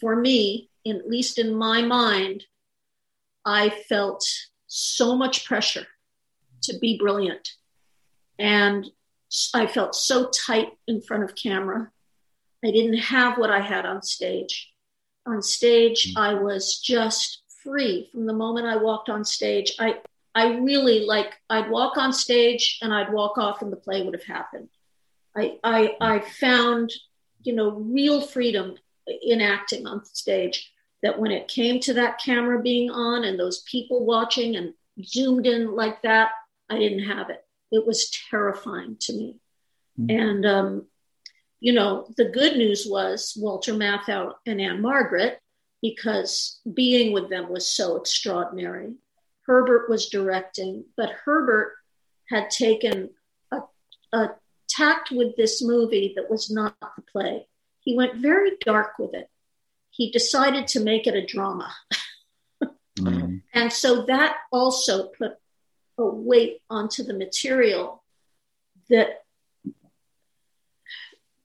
[0.00, 2.44] for me, at least in my mind,
[3.44, 4.24] I felt
[4.66, 5.86] so much pressure
[6.62, 7.50] to be brilliant.
[8.38, 8.90] And
[9.52, 11.90] I felt so tight in front of camera.
[12.64, 14.72] I didn't have what I had on stage.
[15.26, 16.20] On stage, mm.
[16.20, 19.74] I was just free from the moment I walked on stage.
[19.78, 20.00] I
[20.34, 24.14] I really like I'd walk on stage and I'd walk off and the play would
[24.14, 24.68] have happened.
[25.36, 26.92] I I, I found
[27.44, 28.76] you know real freedom
[29.22, 33.62] in acting on stage that when it came to that camera being on and those
[33.70, 34.72] people watching and
[35.04, 36.30] zoomed in like that,
[36.70, 37.44] I didn't have it.
[37.70, 39.36] It was terrifying to me.
[40.00, 40.18] Mm-hmm.
[40.18, 40.86] And, um,
[41.60, 45.40] you know, the good news was Walter Matthau and Ann-Margret,
[45.82, 48.94] because being with them was so extraordinary.
[49.46, 51.74] Herbert was directing, but Herbert
[52.30, 53.10] had taken
[53.50, 53.60] a,
[54.14, 54.30] a
[54.76, 57.46] tact with this movie that was not the play.
[57.80, 59.28] He went very dark with it.
[59.90, 61.72] He decided to make it a drama.
[62.98, 63.36] mm-hmm.
[63.52, 65.32] And so that also put
[65.98, 68.02] a weight onto the material
[68.90, 69.22] that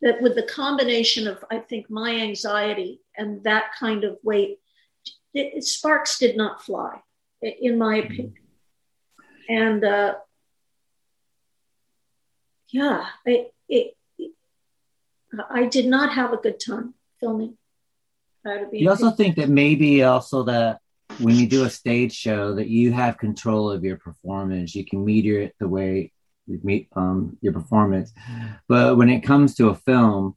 [0.02, 4.60] that with the combination of i think my anxiety and that kind of weight
[5.34, 7.00] it, sparks did not fly
[7.42, 8.12] in my mm-hmm.
[8.12, 8.34] opinion
[9.50, 10.16] and uh,
[12.72, 13.94] yeah it, it,
[15.50, 17.58] i did not have a good time filming.
[18.72, 20.80] You also think that maybe also that
[21.20, 24.74] when you do a stage show that you have control of your performance.
[24.76, 26.14] You can meter it the way
[26.48, 28.14] you meet um, your performance.
[28.68, 30.36] But when it comes to a film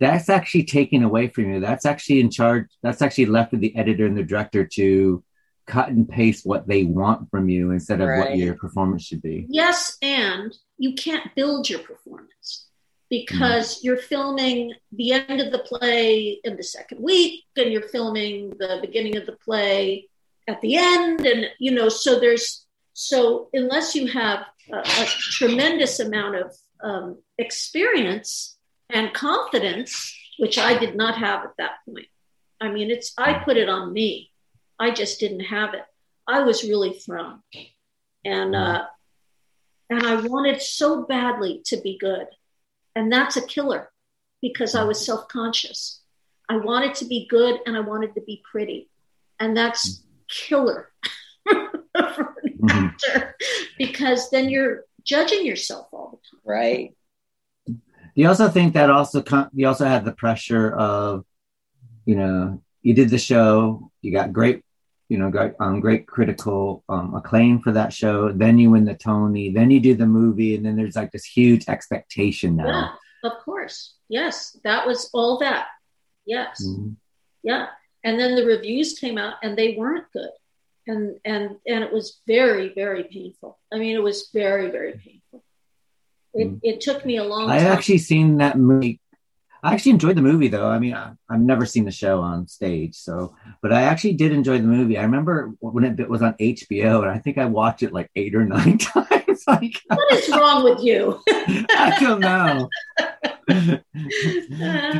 [0.00, 1.60] that's actually taken away from you.
[1.60, 5.22] That's actually in charge that's actually left with the editor and the director to
[5.66, 8.30] cut and paste what they want from you instead of right.
[8.30, 12.66] what your performance should be yes and you can't build your performance
[13.10, 13.84] because mm.
[13.84, 18.78] you're filming the end of the play in the second week and you're filming the
[18.80, 20.08] beginning of the play
[20.48, 24.40] at the end and you know so there's so unless you have
[24.72, 28.56] a, a tremendous amount of um, experience
[28.90, 32.06] and confidence which i did not have at that point
[32.60, 34.30] i mean it's i put it on me
[34.78, 35.84] i just didn't have it.
[36.26, 37.40] I was really thrown.
[38.24, 38.84] And uh
[39.90, 42.26] and i wanted so badly to be good.
[42.96, 43.90] And that's a killer
[44.40, 46.00] because i was self-conscious.
[46.48, 48.90] I wanted to be good and i wanted to be pretty.
[49.40, 50.90] And that's killer
[51.48, 52.70] for an mm-hmm.
[52.70, 53.36] actor
[53.78, 56.40] because then you're judging yourself all the time.
[56.44, 56.96] Right.
[58.14, 61.24] You also think that also you also had the pressure of,
[62.04, 64.63] you know, you did the show, you got great,
[65.08, 68.32] you know, great, um, great critical um, acclaim for that show.
[68.32, 71.24] Then you win the Tony, then you do the movie, and then there's like this
[71.24, 72.66] huge expectation now.
[73.22, 73.94] Yeah, of course.
[74.08, 75.66] Yes, that was all that.
[76.26, 76.64] Yes.
[76.66, 76.92] Mm-hmm.
[77.42, 77.66] Yeah
[78.04, 80.30] and then the reviews came out and they weren't good
[80.86, 85.42] and and and it was very very painful i mean it was very very painful
[86.34, 86.60] it, mm.
[86.62, 89.00] it took me a long i actually seen that movie
[89.64, 92.46] i actually enjoyed the movie though i mean I, have never seen the show on
[92.46, 96.34] stage so but i actually did enjoy the movie i remember when it was on
[96.34, 100.28] hbo and i think i watched it like eight or nine times like what is
[100.28, 102.68] wrong with you i don't know
[103.50, 103.78] uh,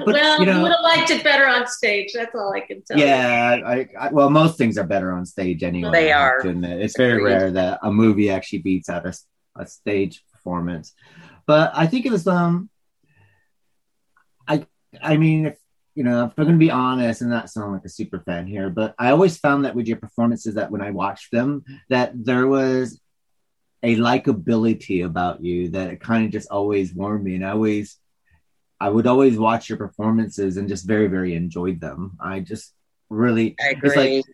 [0.07, 2.13] well, you know, would have liked it better on stage.
[2.13, 2.99] That's all I can tell.
[2.99, 5.91] Yeah, I, I, well, most things are better on stage anyway.
[5.93, 6.43] They are.
[6.45, 7.33] It's very Agreed.
[7.33, 9.15] rare that a movie actually beats out a,
[9.57, 10.93] a stage performance.
[11.47, 12.69] But I think it was um,
[15.05, 15.59] I mean, if
[15.95, 18.47] you know, if I'm going to be honest and not sound like a super fan
[18.47, 22.13] here, but I always found that with your performances, that when I watched them, that
[22.25, 23.01] there was
[23.83, 27.99] a likability about you that it kind of just always warmed me, and I always
[28.81, 32.19] I would always watch your performances and just very, very enjoyed them.
[32.21, 32.75] I just
[33.09, 33.89] really, I agree.
[33.89, 34.34] It's like,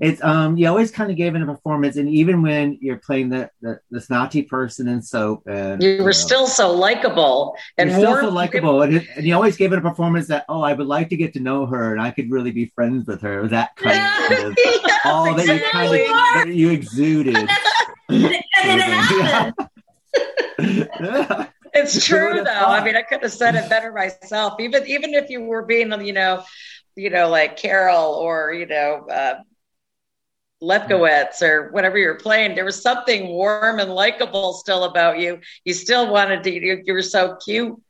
[0.00, 3.28] it's um you always kind of gave it a performance and even when you're playing
[3.28, 7.54] the the, the snotty person in soap and you were you know, still so likable
[7.76, 10.72] and still so likable and, and you always gave it a performance that oh I
[10.72, 13.46] would like to get to know her and I could really be friends with her
[13.48, 13.98] that kind
[14.32, 15.46] of yes, all exactly.
[15.46, 17.50] that you kind of that you exuded
[20.58, 21.46] yeah.
[21.72, 22.50] It's true though.
[22.50, 24.54] I mean, I could have said it better myself.
[24.58, 26.42] Even even if you were being, you know,
[26.96, 29.40] you know, like Carol or you know, uh,
[30.62, 35.40] Lefkowitz or whatever you're playing, there was something warm and likable still about you.
[35.64, 36.52] You still wanted to.
[36.52, 37.80] You, you were so cute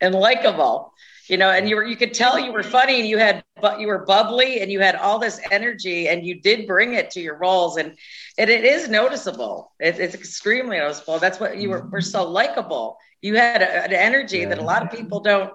[0.00, 0.92] and likable,
[1.28, 1.50] you know.
[1.50, 4.04] And you were you could tell you were funny and you had but you were
[4.04, 7.76] bubbly and you had all this energy and you did bring it to your roles
[7.76, 7.96] and
[8.38, 9.72] and it is noticeable.
[9.80, 11.18] It, it's extremely noticeable.
[11.18, 11.90] That's what you were, mm-hmm.
[11.90, 14.48] were so likable you had a, an energy yeah.
[14.48, 15.52] that a lot of people don't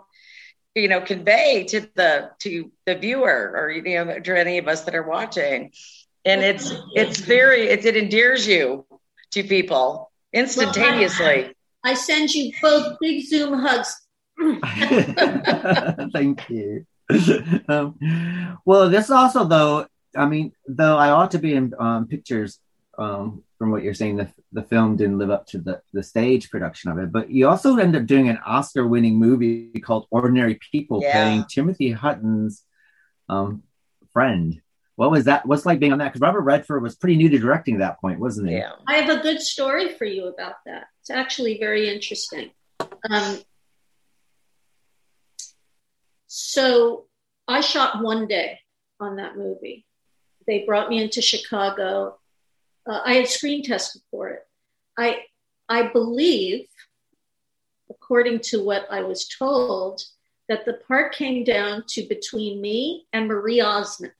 [0.74, 4.82] you know convey to the to the viewer or you know to any of us
[4.86, 5.72] that are watching
[6.28, 8.86] and it's it's very it, it endears you
[9.32, 11.54] to people instantaneously.
[11.84, 13.96] I send you both big Zoom hugs.
[16.14, 16.86] Thank you.
[17.70, 22.60] Um, well, this also, though, I mean, though I ought to be in um, pictures
[22.98, 26.50] um, from what you're saying, the, the film didn't live up to the, the stage
[26.50, 30.60] production of it, but you also end up doing an Oscar winning movie called Ordinary
[30.72, 31.14] People, Yeah.
[31.14, 32.64] playing Timothy Hutton's
[33.30, 33.64] um,
[34.12, 34.62] friend.
[34.98, 35.46] What was that?
[35.46, 36.06] What's like being on that?
[36.06, 38.56] Because Robert Redford was pretty new to directing at that point, wasn't he?
[38.56, 38.72] Yeah.
[38.88, 40.88] I have a good story for you about that.
[41.02, 42.50] It's actually very interesting.
[43.08, 43.38] Um,
[46.26, 47.06] so
[47.48, 48.60] I shot one day
[49.00, 49.86] on that movie.
[50.48, 52.18] They brought me into Chicago.
[52.90, 54.48] Uh, I had screen tested for it.
[54.98, 55.20] I
[55.70, 56.66] I believe,
[57.92, 60.02] according to what I was told,
[60.50, 64.14] that the part came down to between me and Marie Osmond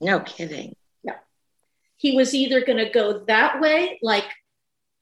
[0.00, 0.74] No kidding.
[1.02, 1.16] Yeah.
[1.96, 4.28] He was either going to go that way, like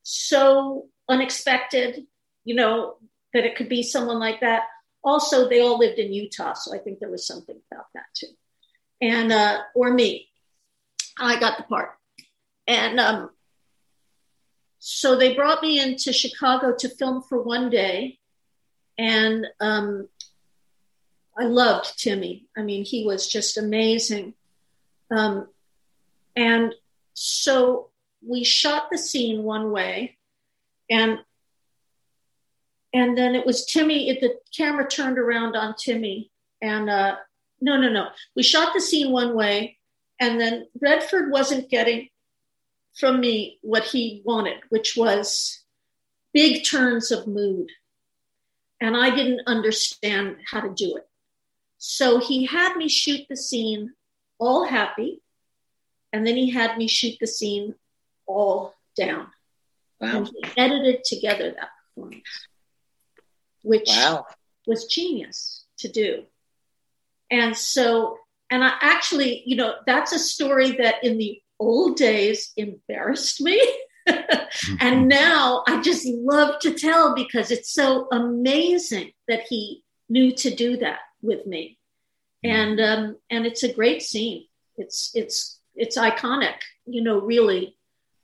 [0.02, 2.06] so unexpected,
[2.44, 2.96] you know,
[3.32, 4.62] that it could be someone like that.
[5.02, 8.28] Also, they all lived in Utah, so I think there was something about that too.
[9.00, 10.28] And uh, or me,
[11.18, 11.90] I got the part,
[12.66, 13.30] and um,
[14.78, 18.18] so they brought me into Chicago to film for one day,
[18.96, 20.08] and um,
[21.36, 22.46] I loved Timmy.
[22.56, 24.34] I mean, he was just amazing.
[25.14, 25.48] Um,
[26.34, 26.74] and
[27.12, 27.90] so
[28.26, 30.16] we shot the scene one way,
[30.90, 31.18] and
[32.92, 34.08] and then it was Timmy.
[34.08, 37.16] It, the camera turned around on Timmy, and uh,
[37.60, 38.08] no, no, no.
[38.34, 39.78] We shot the scene one way,
[40.18, 42.08] and then Redford wasn't getting
[42.98, 45.62] from me what he wanted, which was
[46.32, 47.70] big turns of mood,
[48.80, 51.08] and I didn't understand how to do it.
[51.78, 53.92] So he had me shoot the scene
[54.38, 55.22] all happy,
[56.12, 57.74] and then he had me shoot the scene
[58.26, 59.26] all down.
[60.00, 60.18] Wow.
[60.18, 62.46] And he edited together that performance,
[63.62, 64.26] which Wow.
[64.66, 66.24] was genius to do.
[67.30, 68.18] And so,
[68.50, 73.60] and I actually, you know, that's a story that in the old days embarrassed me.
[74.80, 80.54] and now I just love to tell because it's so amazing that he knew to
[80.54, 81.78] do that with me.
[82.44, 84.46] And um, and it's a great scene.
[84.76, 86.54] It's it's it's iconic.
[86.86, 87.76] You know, really,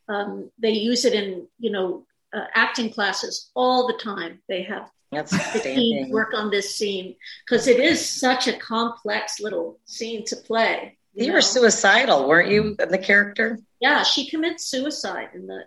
[0.09, 4.41] um, they use it in you know uh, acting classes all the time.
[4.49, 9.41] They have That's the team work on this scene because it is such a complex
[9.41, 10.99] little scene to play.
[11.15, 11.33] You know?
[11.35, 12.77] were suicidal, weren't you?
[12.77, 13.59] The character.
[13.81, 15.65] yeah, she commits suicide in the.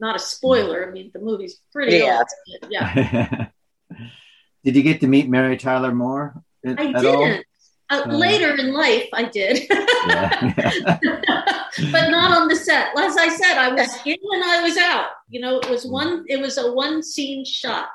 [0.00, 0.88] Not a spoiler.
[0.88, 2.18] I mean, the movie's pretty Yeah.
[2.18, 2.70] old.
[2.72, 3.46] Yeah,
[4.64, 7.24] Did you get to meet Mary Tyler Moore at, I at all?
[7.24, 7.46] didn't.
[7.92, 9.54] Uh, Uh, later in life, I did,
[10.08, 10.58] Yeah.
[11.94, 12.88] but not on the set.
[12.98, 15.08] As I said, I was in and I was out.
[15.28, 16.24] You know, it was one.
[16.28, 17.88] It was a one scene shot.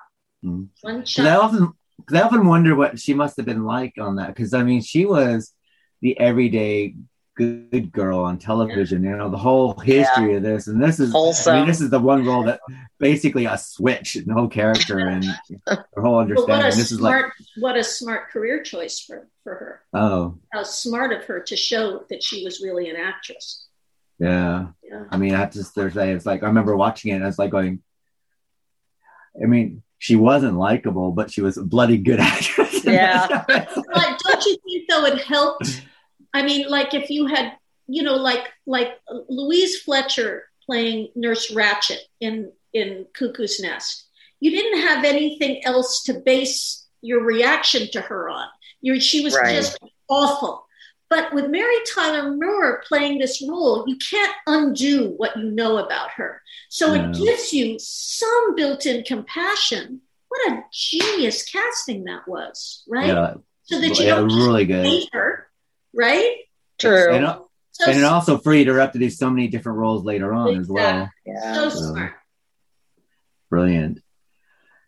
[0.45, 0.67] Mm.
[0.81, 1.43] One 'Cause I shot.
[1.43, 1.73] often,
[2.13, 4.29] I often wonder what she must have been like on that.
[4.35, 5.51] Because I mean, she was
[6.01, 6.93] the everyday
[7.37, 9.03] good girl on television.
[9.03, 11.13] You know, the whole history of this, and this is.
[11.47, 12.59] I mean, this is the one role that
[12.99, 15.23] basically a switch in the whole character and
[15.67, 16.65] her whole But what understanding.
[16.67, 19.81] a This is like, smart, what a smart career choice for for her.
[19.93, 23.65] oh How smart of her to show that she was really an actress.
[24.19, 24.67] yeah.
[24.83, 25.03] Yeah.
[25.11, 27.15] I mean, I have to just say, it's like I remember watching it.
[27.15, 27.81] and I was like going.
[29.41, 32.83] I mean, she wasn't likable, but she was a bloody good actress.
[32.83, 33.43] Yeah.
[33.47, 35.83] But don't you think though it helped?
[36.37, 37.53] I mean, like if you had,
[37.87, 38.89] you know, like like
[39.29, 44.05] Louise Fletcher playing Nurse Ratched in in Cuckoo's Nest,
[44.39, 48.47] you didn't have anything else to base your reaction to her on.
[48.81, 49.55] You, she was Right.
[49.55, 49.77] just
[50.09, 50.65] awful.
[51.09, 56.11] But with Mary Tyler Moore playing this role, you can't undo what you know about
[56.11, 56.41] her.
[56.69, 60.01] So it gives you some built-in compassion.
[60.27, 63.07] What a genius casting that was, right?
[63.07, 63.33] yeah,
[63.63, 64.85] so that you yeah, don't really good.
[64.85, 65.46] hate her,
[65.97, 66.37] right?
[66.79, 67.11] True.
[67.13, 67.25] And,
[67.71, 70.55] So, and it also freed her up to do so many different roles later on
[70.59, 71.09] as well.
[71.25, 71.53] yeah.
[71.55, 72.13] so So- smart.
[73.49, 73.99] Brilliant.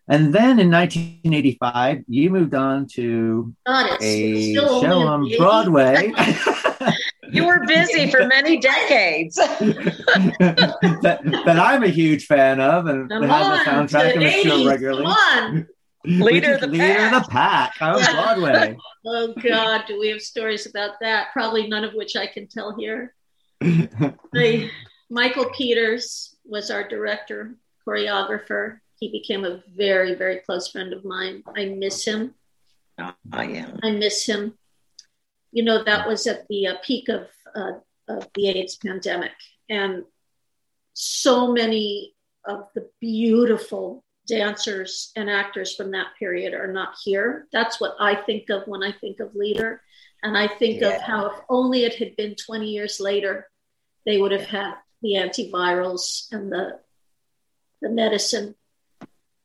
[0.08, 5.24] And then in 1985, you moved on to God, a it's still only show on
[5.24, 5.38] baby.
[5.38, 6.14] Broadway
[7.32, 9.36] You were busy for many decades.
[9.36, 14.22] that, that I'm a huge fan of and Come have on, the soundtrack to and
[14.24, 15.04] the the show regularly.
[15.04, 15.68] Come on.
[16.06, 17.14] Leader of the Leader pack.
[17.14, 18.12] of the pack on Yeah.
[18.14, 18.78] Broadway.
[19.06, 21.28] Oh God, do we have stories about that?
[21.34, 23.14] Probably none of which I can tell here.
[24.32, 24.70] The,
[25.10, 27.56] Michael Peters was our director,
[27.88, 28.80] choreographer.
[29.00, 31.44] He became a very, very close friend of mine.
[31.58, 32.36] I miss him.
[33.00, 33.72] Oh, yeah.
[33.82, 34.54] I miss him.
[35.52, 39.32] You know, that was at the uh, peak of, uh, of the AIDS pandemic.
[39.68, 40.04] And
[40.94, 42.14] so many
[42.46, 47.48] of the beautiful dancers and actors from that period are not here.
[47.52, 49.82] That's what I think of when I think of leader.
[50.24, 50.90] And I think yeah.
[50.90, 53.50] of how if only it had been 20 years later,
[54.06, 56.80] they would have had the antivirals and the
[57.82, 58.56] the medicine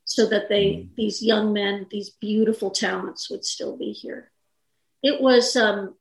[0.04, 0.88] so that they mm.
[0.96, 4.30] these young men, these beautiful talents would still be here.
[5.02, 5.94] It was um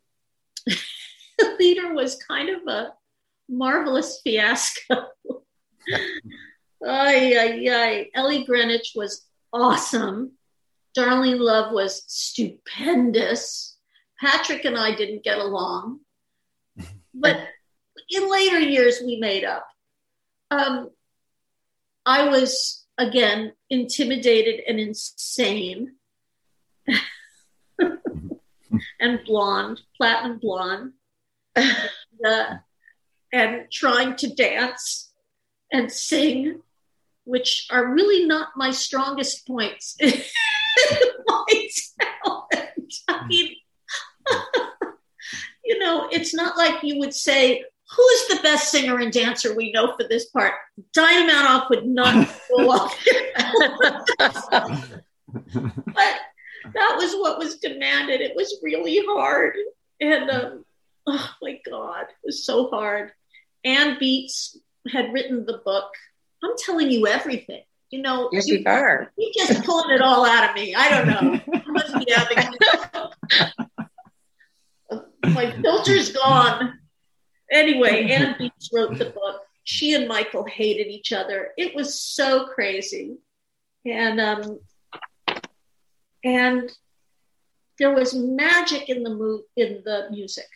[1.60, 2.94] leader was kind of a
[3.50, 5.08] marvelous fiasco.
[6.86, 8.10] ay, ay, ay.
[8.14, 10.34] Ellie Greenwich was awesome.
[10.98, 13.78] Darlene Love was stupendous.
[14.20, 16.00] Patrick and I didn't get along,
[17.14, 17.38] but
[18.10, 19.68] in later years we made up.
[20.50, 20.90] Um,
[22.06, 25.96] I was again intimidated and insane,
[29.00, 30.94] and blonde, platinum blonde,
[31.56, 31.90] and,
[32.26, 32.56] uh,
[33.34, 35.12] and trying to dance
[35.72, 36.62] and sing,
[37.26, 39.98] which are really not my strongest points.
[40.02, 41.68] my
[42.02, 42.94] talent.
[43.08, 43.56] I mean,
[45.64, 47.64] you know, it's not like you would say,
[47.96, 50.54] who is the best singer and dancer we know for this part?
[50.96, 52.92] Manoff would not go up.
[55.28, 56.20] but
[56.74, 58.22] that was what was demanded.
[58.22, 59.56] It was really hard.
[60.00, 60.66] And um,
[61.08, 63.12] oh my God, it was so hard.
[63.64, 64.58] Ann Beatts
[64.92, 65.94] had written the book.
[66.44, 67.64] I'm telling you everything.
[67.90, 69.12] You know, yes, you, you are.
[69.18, 70.74] You just pulling it all out of me.
[70.74, 71.62] I don't know.
[71.68, 72.38] must be having
[75.34, 76.80] my filter's gone.
[77.52, 79.42] Anyway, Ann Beatts wrote the book.
[79.64, 81.52] She and Michael hated each other.
[81.58, 83.18] It was so crazy,
[83.86, 84.60] and um,
[86.24, 86.72] and
[87.80, 90.48] there was magic in the mo- in the music,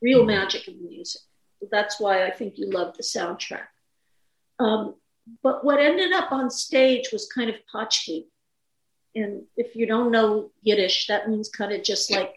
[0.00, 1.22] real magic in the music.
[1.70, 3.66] That's why I think you love the soundtrack.
[4.58, 4.94] Um,
[5.42, 8.26] but what ended up on stage was kind of potchki.
[9.14, 12.34] And if you don't know Yiddish, that means kind of just like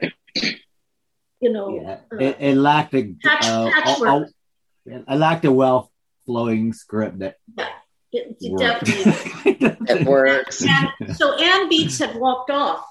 [1.42, 1.98] you know, yeah.
[2.12, 5.92] uh, it, it, lacked a, patch, uh, a, a, it lacked a well
[6.26, 7.38] flowing script that.
[7.58, 7.70] Yeah,
[8.12, 10.66] it, it definitely it works.
[10.66, 12.86] And so Ann Beatts had walked off,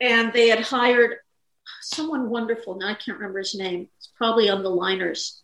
[0.00, 1.16] and they had hired
[1.80, 2.76] someone wonderful.
[2.76, 3.88] Now I can't remember his name.
[3.98, 5.42] It's probably on the liners.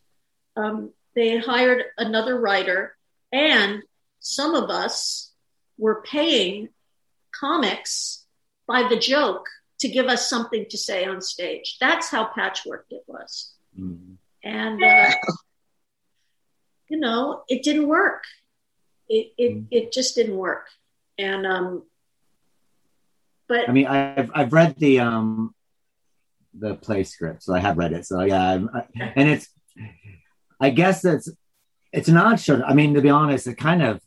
[0.56, 2.96] Um, they had hired another writer,
[3.32, 3.82] and
[4.20, 5.32] some of us
[5.78, 6.68] were paying
[7.32, 8.24] comics
[8.68, 9.48] by the joke
[9.80, 11.76] to give us something to say on stage.
[11.80, 13.52] That's how patchwork it was.
[13.76, 14.14] Mm-hmm.
[14.44, 15.10] And, uh,
[16.88, 18.22] you know, it didn't work.
[19.08, 19.64] It, it, mm-hmm.
[19.70, 20.68] it just didn't work.
[21.18, 21.84] And, um,
[23.48, 25.54] but I mean, I've, I've read the, um,
[26.54, 28.06] the play script, so I have read it.
[28.06, 28.84] So yeah, I,
[29.16, 29.48] and it's,
[30.60, 31.28] I guess that's,
[31.92, 32.62] it's an odd show.
[32.62, 34.00] I mean, to be honest, it kind of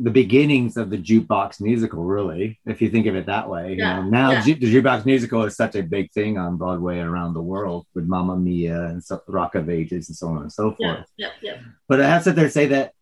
[0.00, 3.74] the beginnings of the jukebox musical, really, if you think of it that way.
[3.76, 3.98] Yeah.
[3.98, 4.42] You know, now yeah.
[4.42, 8.06] the jukebox musical is such a big thing on Broadway and around the world with
[8.06, 11.06] Mamma Mia and so, Rock of Ages and so on and so forth.
[11.16, 11.60] Yeah, yeah, yeah.
[11.88, 12.92] But I have to sit there say that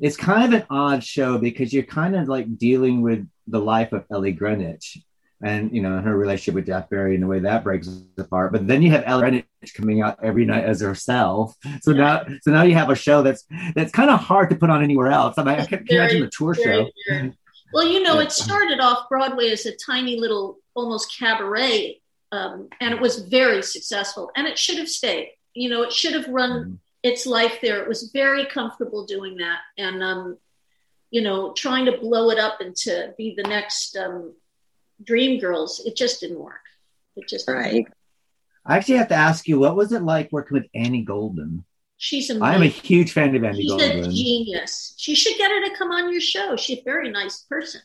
[0.00, 3.92] it's kind of an odd show because you're kind of like dealing with the life
[3.92, 4.98] of Ellie Greenwich
[5.44, 8.50] and you know her relationship with Jack Barry and the way that breaks apart.
[8.50, 11.54] But then you have Ellen Greenwich coming out every night as herself.
[11.82, 14.70] So now, so now you have a show that's that's kind of hard to put
[14.70, 15.34] on anywhere else.
[15.36, 16.88] I mean, I can very, imagine the tour show.
[17.08, 17.32] Very.
[17.74, 22.00] Well, you know, it started off Broadway as a tiny little, almost cabaret,
[22.32, 24.30] um, and it was very successful.
[24.36, 25.32] And it should have stayed.
[25.52, 27.82] You know, it should have run mm its life there.
[27.82, 30.38] It was very comfortable doing that, and um,
[31.10, 34.32] you know, trying to blow it up and to be the next um,
[35.02, 36.60] Dream Girls, it just didn't work.
[37.16, 37.86] It just right.
[38.66, 41.64] I actually have to ask you, what was it like working with Annie Golden?
[41.96, 42.42] She's amazing.
[42.42, 44.04] I'm a huge fan of Annie She's Golden.
[44.04, 44.94] She's a genius.
[44.96, 46.56] She should get her to come on your show.
[46.56, 47.82] She's a very nice person.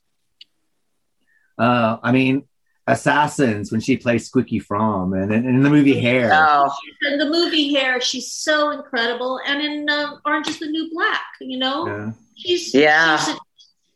[1.57, 2.47] Uh, I mean,
[2.89, 6.31] Assassins when she plays Squeaky Fromme, and in the movie Hair.
[6.33, 6.71] Oh.
[7.03, 11.21] In the movie Hair, she's so incredible, and in uh, Orange Is the New Black,
[11.39, 12.11] you know, yeah.
[12.35, 13.17] she's yeah.
[13.17, 13.37] She's a,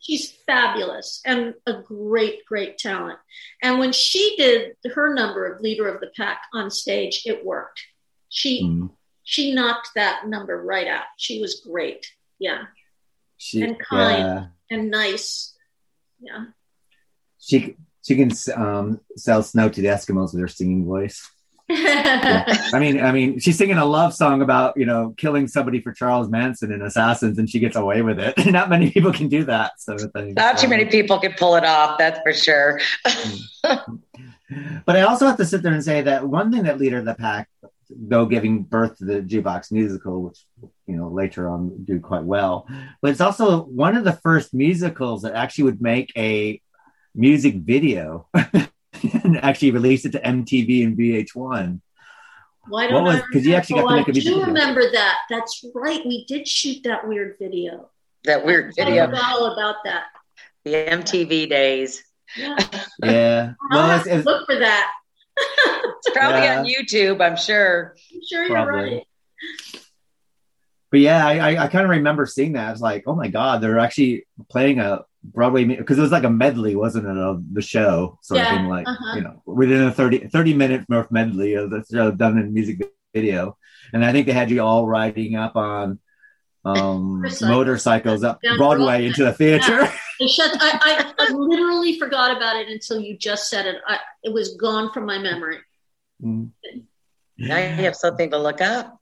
[0.03, 3.17] she's fabulous and a great, great talent.
[3.61, 7.81] And when she did her number of leader of the pack on stage, it worked.
[8.29, 8.91] She mm.
[9.23, 11.05] she knocked that number right out.
[11.17, 12.05] She was great.
[12.37, 12.63] Yeah.
[13.37, 15.55] She, and kind and nice.
[16.19, 16.45] Yeah.
[17.39, 21.29] She she can um, sell snow to the Eskimos with her singing voice
[21.69, 22.43] yeah.
[22.73, 25.93] I mean, I mean, she's singing a love song about you know killing somebody for
[25.93, 28.33] Charles Manson and assassins, and she gets away with it.
[28.51, 29.73] Not many people can do that.
[29.79, 31.97] So not too uh, many people can pull it off.
[31.97, 32.79] That's for sure.
[34.85, 37.05] but I also have to sit there and say that one thing that Leader of
[37.05, 37.49] the Pack,
[37.89, 40.45] though giving birth to the jukebox musical, which
[40.85, 42.67] you know later on do quite well.
[43.01, 46.61] But it's also one of the first musicals that actually would make a
[47.15, 48.27] music video
[49.23, 51.81] and actually released it to MTV and VH1.
[52.69, 54.23] Why don't was- I 'cause you actually got to oh, make a oh, I music
[54.23, 54.47] do video.
[54.47, 55.17] remember that.
[55.29, 56.01] That's right.
[56.05, 57.89] We did shoot that weird video.
[58.23, 60.05] That weird video, forgot all about that.
[60.63, 62.03] the MTV days.
[62.37, 62.55] Yeah.
[63.03, 63.53] Yeah.
[63.71, 64.91] I'll Well, have it's, to it's, look for that.
[65.37, 66.59] It's probably Yeah.
[66.59, 67.95] on YouTube, I'm sure.
[68.13, 68.93] I'm sure you're Probably.
[68.95, 69.07] right.
[70.89, 72.67] but yeah, I, I, I kind of remember seeing that.
[72.67, 76.23] I was like, oh my god, they're actually playing a Broadway because it was like
[76.25, 79.15] a medley, wasn't it, of the show sort of Yeah, thing, like uh-huh.
[79.15, 82.81] you know, within a 30, 30 minute Murph medley of the show done in music
[83.13, 83.57] video,
[83.93, 85.99] and I think they had you all riding up on
[86.65, 87.49] um Motorcycles.
[87.49, 89.05] motorcycles up Down Broadway Broadway.
[89.07, 89.81] into the theater.
[89.81, 93.77] I, I, I, I literally forgot about it until you just said it.
[93.87, 95.57] I, it was gone from my memory.
[96.23, 96.51] Mm.
[97.37, 98.97] Now you have something to look up.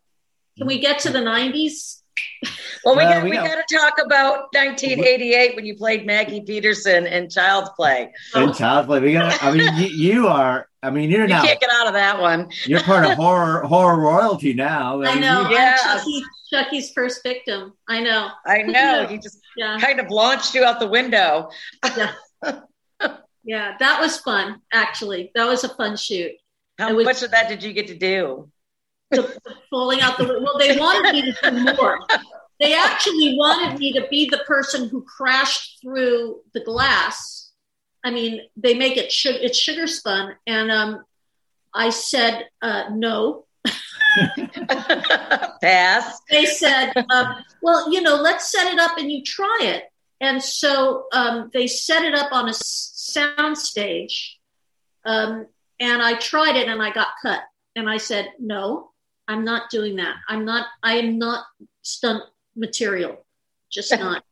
[0.58, 2.01] Can we get to the 90s?
[2.84, 5.76] Well, we uh, Well, got we we got- got to talk about 1988 when you
[5.76, 8.12] played Maggie Peterson in Child's Play.
[8.34, 9.00] and Child's Play.
[9.00, 9.42] We got.
[9.44, 10.68] I mean, you, you are.
[10.84, 11.44] I mean, you're You now.
[11.44, 12.50] can't get out of that one.
[12.66, 15.02] You're part of horror horror royalty now.
[15.04, 15.44] I mean, know.
[15.48, 15.84] you- Yes.
[15.84, 17.74] Chucky, Chucky's first victim.
[17.88, 18.30] I know.
[18.48, 19.06] I know.
[19.08, 19.78] He just Yeah.
[19.80, 21.50] kind of launched you out the window.
[21.96, 22.14] Yeah.
[23.44, 25.32] yeah, That was fun, actually.
[25.36, 26.32] That was a fun shoot.
[26.80, 28.50] How was- much of that did you get to do?
[29.12, 29.40] The-
[29.70, 32.00] falling out the well, they wanted me to do more.
[32.60, 37.52] They actually wanted me to be the person who crashed through the glass.
[38.04, 41.04] I mean, they make it sugar, it's sugar spun, and um,
[41.74, 43.46] I said uh, no.
[45.62, 46.20] Pass.
[46.30, 49.86] they said, um, well, you know, let's set it up and you try it.
[50.20, 54.40] And so um, they set it up on a sound stage.
[55.04, 55.48] Um,
[55.80, 57.42] and I tried it and I got cut.
[57.76, 58.91] And I said, no,
[59.32, 60.16] I'm not doing that.
[60.28, 61.46] I'm not, I am not
[61.82, 62.24] stunt
[62.56, 63.26] material,
[63.72, 64.24] just not.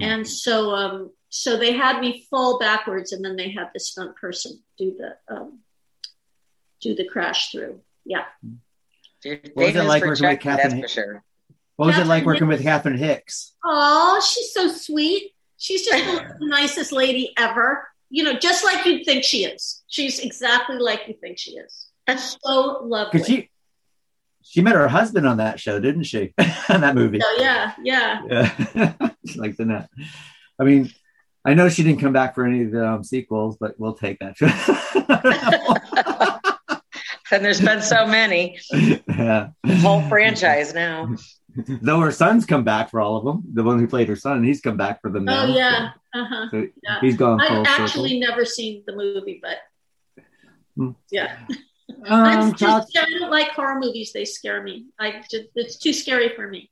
[0.00, 4.16] and so, um, so they had me fall backwards and then they had the stunt
[4.16, 5.60] person do the, um,
[6.80, 7.80] do the crash through.
[8.04, 8.24] Yeah.
[9.24, 11.24] You're What was it like working with Chucky, that's Catherine for sure.
[11.76, 13.52] What was it like Catherine working with Catherine Hicks?
[13.64, 15.32] Oh, she's so sweet.
[15.56, 17.88] She's just the nicest lady ever.
[18.10, 19.82] You know, just like you'd think she is.
[19.88, 21.88] She's exactly like you think she is.
[22.06, 23.10] That's So lovely.
[23.12, 23.50] Because she
[24.42, 26.34] she met her husband on that show, didn't she?
[26.68, 27.20] on that movie.
[27.20, 28.22] So, yeah, yeah.
[28.28, 29.10] Yeah.
[29.26, 29.88] she likes the net.
[30.60, 30.90] I mean,
[31.44, 34.18] I know she didn't come back for any of the um, sequels, but we'll take
[34.20, 34.36] that.
[37.30, 38.58] And there's been so many.
[39.08, 39.48] yeah.
[39.80, 41.14] Whole franchise now.
[41.56, 43.42] Though her son's come back for all of them.
[43.54, 45.44] The one who played her son, he's come back for them now.
[45.44, 45.90] Oh, yeah.
[46.12, 46.48] Uh huh.
[46.50, 47.00] So Yeah.
[47.00, 47.84] he's gone I've circle.
[47.84, 49.56] actually never seen the movie, but
[50.76, 50.90] Hmm.
[51.10, 51.38] yeah.
[52.06, 54.12] Um, I'm just, I don't like horror movies.
[54.12, 54.86] They scare me.
[54.98, 56.70] I just, it's too scary for me.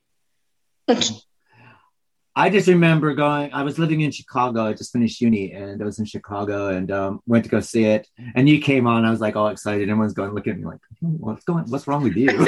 [2.36, 3.52] I just remember going.
[3.52, 4.64] I was living in Chicago.
[4.64, 7.84] I just finished uni, and I was in Chicago, and um, went to go see
[7.84, 8.08] it.
[8.34, 9.04] And you came on.
[9.04, 9.88] I was like all excited.
[9.88, 11.64] Everyone's going, looking at me like, "Hmm, "What's going?
[11.64, 12.30] What's wrong with you?"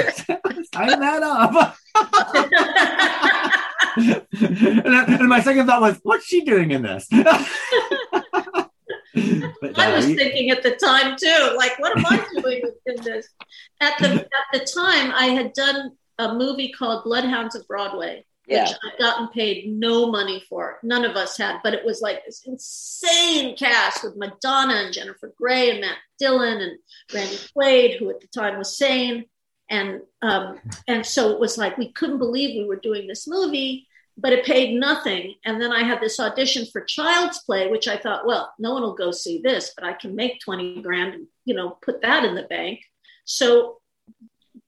[0.74, 1.76] Sign that up.
[3.96, 7.08] and, then- and my second thought was, "What's she doing in this?"
[9.60, 13.28] But, I was thinking at the time too, like, what am I doing in this?
[13.80, 18.58] At the at the time, I had done a movie called Bloodhounds of Broadway, which
[18.58, 18.66] Yeah.
[18.68, 20.78] I'd gotten paid no money for.
[20.82, 25.32] None of us had, but it was like this insane cast with Madonna and Jennifer
[25.36, 26.78] Grey and Matt Dillon and
[27.14, 29.26] Randy Quaid, who at the time was sane,
[29.68, 30.58] and um,
[30.88, 33.86] and so it was like we couldn't believe we were doing this movie
[34.16, 35.34] but it paid nothing.
[35.44, 38.82] And then I had this audition for Child's Play, which I thought, well, no one
[38.82, 42.24] will go see this, but I can make 20 grand and, you know, put that
[42.24, 42.80] in the bank.
[43.24, 43.78] So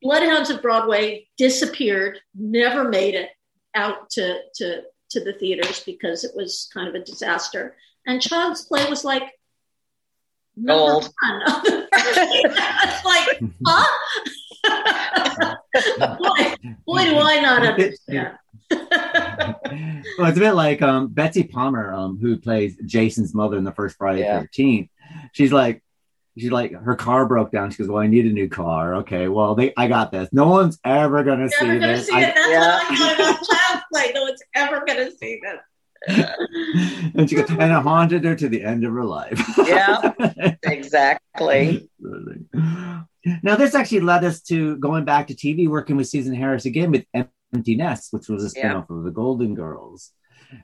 [0.01, 3.31] Bloodhounds of Broadway disappeared, never made it
[3.75, 7.77] out to, to, to the theaters because it was kind of a disaster.
[8.07, 9.31] And Child's Play was like,
[10.57, 11.13] number Gold.
[11.23, 11.41] one.
[13.05, 13.87] like, huh?
[16.19, 18.39] boy, boy, do I not understand.
[20.19, 23.73] well, it's a bit like um, Betsy Palmer, um, who plays Jason's mother in the
[23.73, 24.41] first Friday Yeah.
[24.41, 24.89] Thirteenth.
[25.33, 25.83] She's like,
[26.39, 27.71] she's like, her car broke down.
[27.71, 30.29] She goes, "Well, I need a new car." Okay, well, they, I got this.
[30.33, 32.07] No one's ever gonna see gonna this.
[32.07, 32.35] see I- it.
[32.35, 32.79] That's Yeah.
[32.79, 34.13] what I thought about Child's Play.
[34.15, 35.61] No one's ever gonna see this.
[37.15, 39.41] and she goes, and it haunted her to the end of her life.
[39.57, 40.13] Yeah,
[40.63, 41.89] exactly.
[43.43, 46.91] now, this actually led us to going back to TV, working with Susan Harris again
[46.91, 47.07] with
[47.55, 48.75] Empty Nest, which was a Yeah.
[48.75, 50.13] spinoff of the Golden Girls,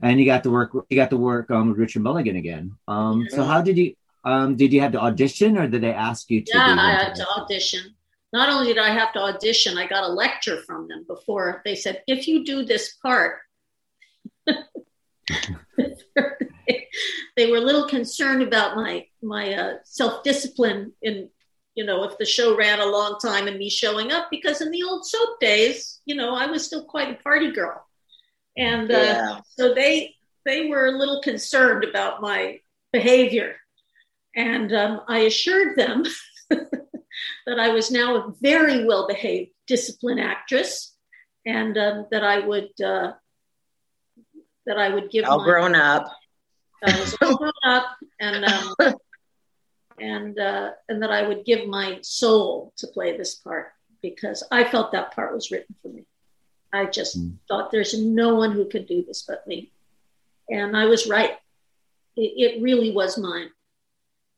[0.03, 0.73] and you got to work.
[0.89, 2.77] You got to work um, with Richard Mulligan again.
[2.89, 3.47] Um, so, Mhm.
[3.47, 3.95] how did you?
[4.23, 6.51] Um, did you have to audition, or did they ask you to?
[6.53, 7.95] Yeah, I had to audition.
[8.33, 11.75] not only did I have to audition, I got a lecture from them before they
[11.75, 13.39] said, if you do this part,
[17.37, 21.29] they were a little concerned about my my uh, self discipline in
[21.81, 24.71] you know if the show ran a long time and me showing up because in
[24.71, 27.87] the old soap days you know I was still quite a party girl.
[28.57, 29.41] And uh, yeah.
[29.57, 30.15] so they
[30.45, 32.61] they were a little concerned about my
[32.93, 33.57] behavior.
[34.37, 36.05] And um, I assured them
[36.51, 40.95] that I was now a very well behaved disciplined actress
[41.47, 43.13] and um, that I would uh,
[44.67, 46.13] that I would give all my, grown up.
[46.85, 48.75] I was all grown up and um,
[50.01, 53.73] and uh, and that I would give my soul to play this part
[54.03, 56.07] because I felt that part was written for me.
[56.73, 57.37] I just mm.
[57.49, 59.73] thought there's no one who could do this but me,
[60.49, 61.33] and I was right.
[62.17, 63.51] It, it really was mine,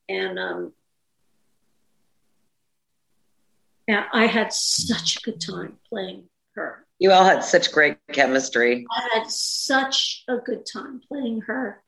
[0.08, 0.72] and um,
[3.86, 6.84] and I had such a good time playing her.
[6.98, 8.86] You all had such great chemistry.
[8.90, 11.81] I had such a good time playing her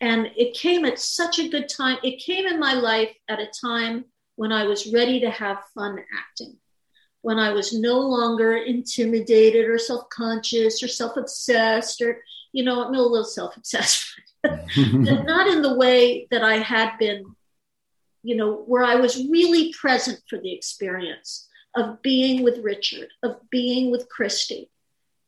[0.00, 1.98] and it came at such a good time.
[2.02, 4.04] It came in my life at a time
[4.36, 6.56] when I was ready to have fun acting,
[7.22, 12.22] when I was no longer intimidated or self conscious or self obsessed or,
[12.52, 14.04] you know, I'm a little self obsessed,
[14.44, 17.34] not in the way that I had been,
[18.22, 23.36] you know, where I was really present for the experience of being with Richard, of
[23.50, 24.70] being with Christy,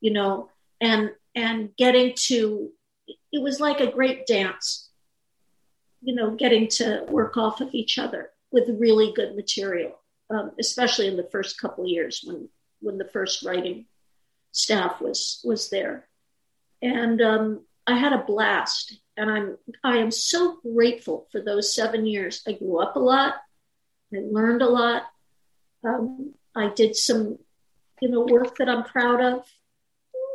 [0.00, 0.50] you know,
[0.80, 2.72] and and getting to
[3.32, 4.88] it was like a great dance,
[6.00, 9.98] you know, getting to work off of each other with really good material,
[10.30, 12.48] um, especially in the first couple years when
[12.80, 13.86] when the first writing
[14.52, 16.08] staff was was there,
[16.80, 18.98] and um, I had a blast.
[19.16, 22.42] And I'm I am so grateful for those seven years.
[22.46, 23.34] I grew up a lot.
[24.14, 25.02] I learned a lot.
[25.84, 27.38] Um, I did some,
[28.00, 29.44] you know, work that I'm proud of.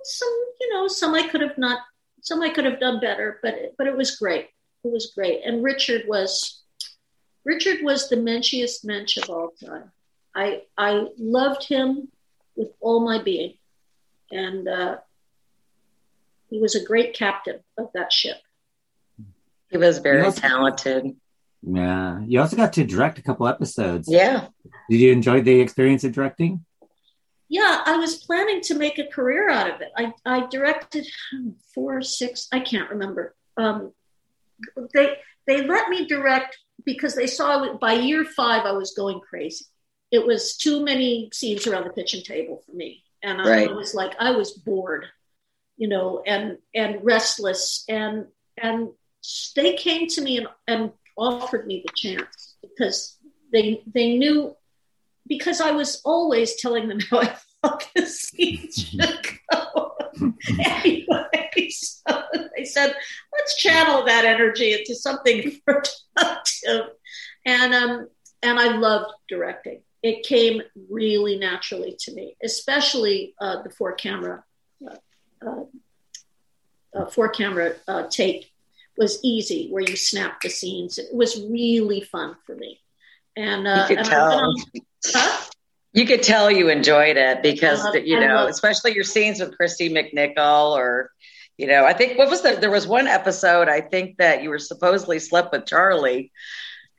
[0.03, 1.79] Some, you know, some I could have not
[2.23, 4.47] some I could have done better, but it, but it was great.
[4.83, 5.41] It was great.
[5.45, 6.63] And Richard was
[7.45, 9.91] Richard was the menschiest mensch of all time.
[10.33, 12.07] I I loved him
[12.55, 13.55] with all my being,
[14.31, 14.97] and uh,
[16.49, 18.37] he was a great captain of that ship.
[19.69, 21.15] He was very also, talented.
[21.61, 24.07] Yeah, you also got to direct a couple episodes.
[24.09, 24.47] Yeah.
[24.89, 26.65] Did you enjoy the experience of directing?
[27.53, 29.91] Yeah, I was planning to make a career out of it.
[29.95, 31.05] I, I directed
[31.75, 33.35] four, six, I can't remember.
[33.57, 33.93] Um,
[34.91, 39.65] they they let me direct because they saw by year five I was going crazy.
[40.09, 43.69] It was too many scenes around the kitchen table for me, and I, right.
[43.69, 45.05] I was like I was bored,
[45.77, 48.25] you know, and and restless, and
[48.57, 48.89] and
[49.55, 53.15] they came to me and, and offered me the chance because
[53.51, 54.55] they they knew
[55.27, 57.35] because I was always telling them how I
[58.05, 58.95] scenes
[60.59, 62.23] anyway, so
[62.55, 62.95] they said,
[63.31, 66.95] let's channel that energy into something productive.
[67.45, 68.07] And um,
[68.41, 69.81] and I loved directing.
[70.01, 74.43] It came really naturally to me, especially uh, the four camera
[74.85, 74.95] uh,
[75.45, 75.63] uh,
[76.93, 78.45] uh four camera uh, tape
[78.97, 80.97] was easy, where you snap the scenes.
[80.97, 82.79] It was really fun for me.
[83.35, 84.53] And, uh, you could tell.
[85.05, 85.49] Huh?
[85.93, 89.91] You could tell you enjoyed it because love, you know, especially your scenes with Kristy
[89.91, 91.11] McNichol or
[91.57, 94.49] you know, I think what was the there was one episode I think that you
[94.49, 96.31] were supposedly slept with Charlie.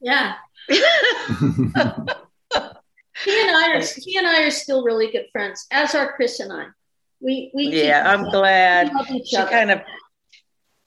[0.00, 0.34] Yeah.
[0.68, 2.06] he and
[2.54, 6.66] I are he and I are still really good friends, as are Chris and I.
[7.20, 8.92] We we Yeah, I'm glad.
[9.26, 9.50] She other.
[9.50, 9.80] kind of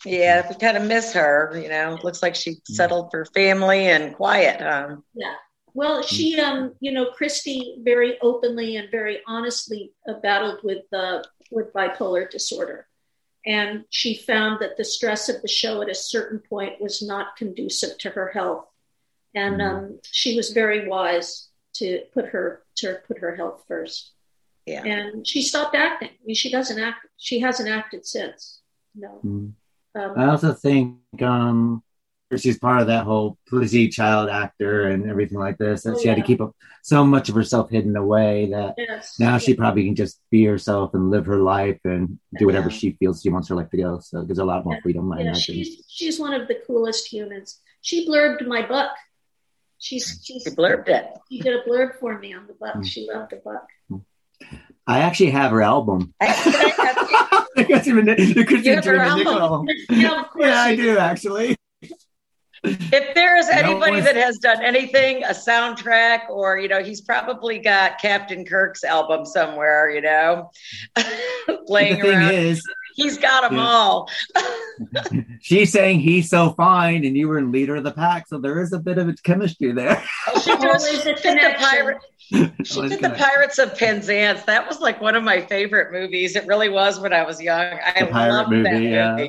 [0.06, 1.98] yeah, we kind of miss her, you know.
[2.04, 4.62] Looks like she settled for family and quiet.
[4.62, 5.34] Um, yeah.
[5.78, 11.22] Well, she, um, you know, Kristy very openly and very honestly uh, battled with uh,
[11.52, 12.88] with bipolar disorder,
[13.46, 17.36] and she found that the stress of the show at a certain point was not
[17.36, 18.66] conducive to her health,
[19.36, 19.78] and mm-hmm.
[19.78, 24.14] um, she was very wise to put her to put her health first.
[24.66, 26.10] Yeah, and she stopped acting.
[26.10, 27.06] I mean, she doesn't act.
[27.18, 28.62] She hasn't acted since.
[28.96, 29.20] No.
[29.24, 30.02] Mm-hmm.
[30.02, 31.84] Um, I also think um,
[32.36, 35.84] she's part of that whole pussy child actor and everything like this.
[35.84, 39.18] That oh, she had to keep up so much of herself hidden away that yes.
[39.20, 42.78] now she probably can just be herself and live her life and do whatever yeah.
[42.78, 44.00] she feels she wants her life to go.
[44.00, 45.14] So there's a lot more freedom.
[45.18, 47.62] Yeah, she's, she's one of the coolest humans.
[47.82, 48.92] She blurbed my book.
[49.80, 51.08] She's, she's she blurbed it.
[51.32, 52.76] She did a blurb for me on the book.
[52.76, 52.86] Mm.
[52.86, 53.64] She loved the book.
[53.92, 54.04] Mm.
[54.88, 56.14] I actually have her album.
[58.66, 59.68] you have her album?
[59.90, 61.58] Yeah, of course yeah, I do actually.
[62.64, 67.60] If there is anybody that has done anything, a soundtrack, or you know, he's probably
[67.60, 70.52] got Captain Kirk's album somewhere, you know,
[71.68, 72.34] laying the thing around.
[72.34, 72.64] is,
[72.96, 73.66] he's got them Yeah.
[73.66, 74.10] all.
[75.42, 78.62] she's saying he's so fine, and you were in leader of the pack, so there
[78.62, 80.04] is a bit of a chemistry there.
[80.28, 81.70] Oh, she did, Always she a did the connection.
[81.70, 81.98] pirate.
[82.66, 83.10] She did the.
[83.18, 84.44] Pirates of Penzance.
[84.44, 86.36] That was like one of my favorite movies.
[86.36, 87.80] It really was when I was young.
[87.86, 89.28] I The pirate loved that movie, yeah.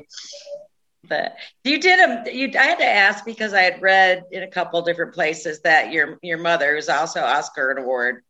[1.09, 2.51] But you did a you.
[2.59, 6.19] I had to ask because I had read in a couple different places that your
[6.23, 8.23] your mother, who's also Oscar award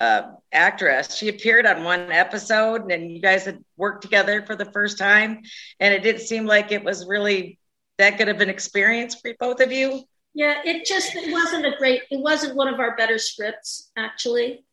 [0.00, 4.70] uh, actress, she appeared on one episode, and you guys had worked together for the
[4.72, 5.42] first time,
[5.80, 7.58] and it didn't seem like it was really
[7.98, 10.02] that good of an experience for both of you.
[10.34, 12.02] Yeah, it just it wasn't a great.
[12.10, 14.64] It wasn't one of our better scripts actually,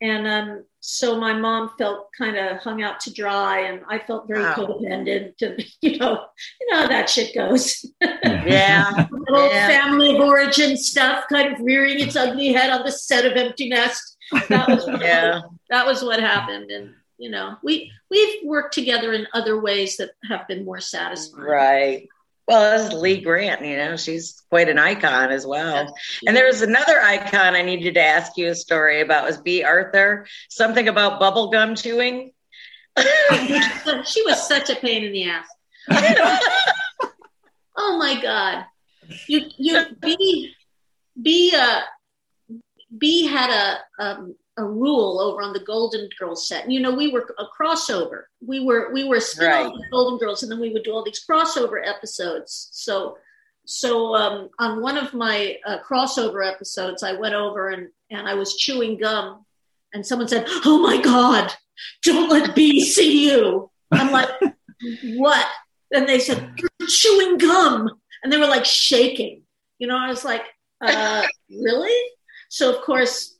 [0.00, 4.26] and um, so my mom felt kind of hung out to dry, and I felt
[4.26, 4.54] very Wow.
[4.56, 5.36] codependent.
[5.38, 6.24] To you know,
[6.60, 7.86] you know how that shit goes.
[8.02, 9.06] Yeah.
[9.12, 9.68] Little Yeah.
[9.68, 13.68] family of origin stuff, kind of rearing its ugly head on the set of Empty
[13.68, 14.16] Nest.
[14.48, 15.42] That was Yeah.
[15.70, 20.10] that was what happened, and you know, we we've worked together in other ways that
[20.28, 21.44] have been more satisfying.
[21.46, 22.08] Right.
[22.52, 25.94] Well, this is Lee Grant, you know, she's quite an icon as well.
[26.26, 29.64] And there was another icon I needed to ask you a story about was Bea
[29.64, 32.32] Arthur, something about bubblegum chewing.
[34.04, 35.48] she was such a pain in the ass.
[37.74, 38.66] Oh my god.
[39.26, 40.54] You you Bea
[41.20, 41.80] Bea uh
[42.98, 46.70] Bea had a um, a rule over on the Golden Girls set.
[46.70, 48.24] You know, we were a crossover.
[48.46, 49.72] We were we were still Right.
[49.72, 52.68] the Golden Girls, and then we would do all these crossover episodes.
[52.72, 53.16] So
[53.64, 58.34] so um, on one of my uh, crossover episodes, I went over and and I
[58.34, 59.46] was chewing gum,
[59.94, 61.52] and someone said, "Oh my God,
[62.02, 64.28] don't let Bea see you." I'm like,
[65.14, 65.46] "What?"
[65.94, 67.88] And they said, "You're chewing gum,"
[68.22, 69.42] and they were like shaking.
[69.78, 70.42] You know, I was like,
[70.80, 71.96] uh, "Really?"
[72.50, 73.38] So of course,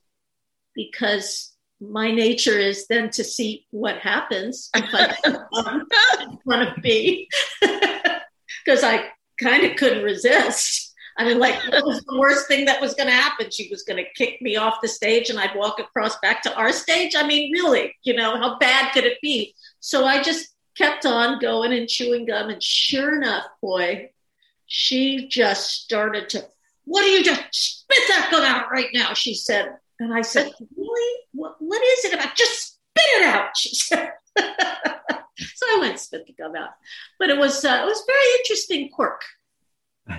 [0.75, 5.15] because my nature is then to see what happens if I
[6.45, 7.29] want to be,
[7.61, 9.09] because I
[9.41, 10.93] kind of couldn't resist.
[11.17, 13.51] I mean, like, what was the worst thing that was going to happen?
[13.51, 16.55] She was going to kick me off the stage and I'd walk across back to
[16.55, 17.15] our stage.
[17.15, 19.53] I mean, really, you know, how bad could it be?
[19.79, 22.49] So I just kept on going and chewing gum.
[22.49, 24.09] And sure enough, boy,
[24.65, 26.45] she just started to,
[26.85, 27.37] what are you doing?
[27.51, 29.77] Spit that gum out right now, she said.
[29.99, 31.19] And I said, really?
[31.33, 32.35] What, what is it about?
[32.35, 34.11] Just spit it out, she said.
[34.37, 36.71] so I went and spit the gum out.
[37.19, 39.21] But it was, uh, it was very interesting quirk.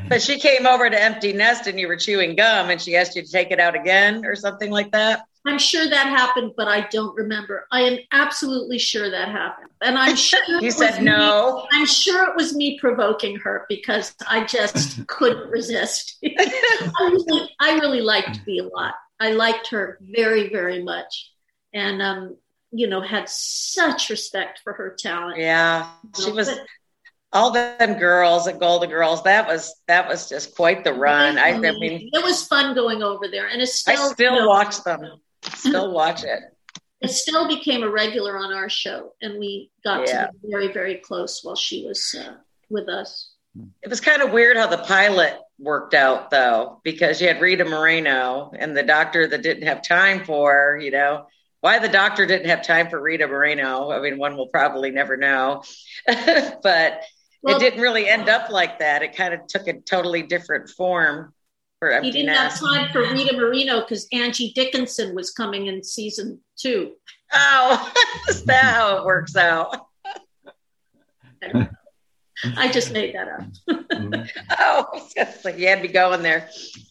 [0.09, 3.17] But she came over to Empty Nest and you were chewing gum and she asked
[3.17, 5.25] you to take it out again or something like that.
[5.47, 7.67] I'm sure that happened, but I don't remember.
[7.71, 9.69] I am absolutely sure that happened.
[9.83, 11.67] And I'm sure it You was said me- no.
[11.71, 16.17] I'm sure it was me provoking her because I just couldn't resist.
[16.25, 18.95] I, really, I really liked Bea a lot.
[19.25, 21.31] I liked her very, very much.
[21.73, 22.37] And, um,
[22.71, 25.39] you know, had such respect for her talent.
[25.39, 25.91] Yeah.
[26.23, 26.67] She was But
[27.33, 29.23] all them girls at Golden Girls.
[29.25, 31.37] That was that was just quite the run.
[31.39, 33.49] I, I mean it was fun going over there.
[33.49, 35.01] And I still you know, watch them.
[35.57, 36.41] Still watch it.
[37.03, 39.13] It still became a regular on our show.
[39.21, 40.27] And we got Yeah.
[40.27, 42.37] to be very, very close while she was uh,
[42.71, 43.34] with us.
[43.83, 47.65] It was kind of weird how the pilot worked out though, because you had Rita
[47.65, 51.27] Moreno and the doctor that didn't have time for, you know.
[51.61, 55.17] Why the doctor didn't have time for Rita Moreno, I mean, one will probably never
[55.17, 55.63] know.
[56.07, 56.63] but
[57.43, 59.03] Well- it didn't really end up like that.
[59.03, 61.33] It kind of took a totally different form
[61.79, 66.41] for He didn't have time for Rita Moreno because Angie Dickinson was coming in season
[66.59, 66.93] two.
[67.33, 67.93] Oh,
[68.29, 69.87] is that how it works out?
[72.57, 73.45] I just made that up.
[74.59, 74.87] Oh,
[75.17, 76.49] it's like you had me going there.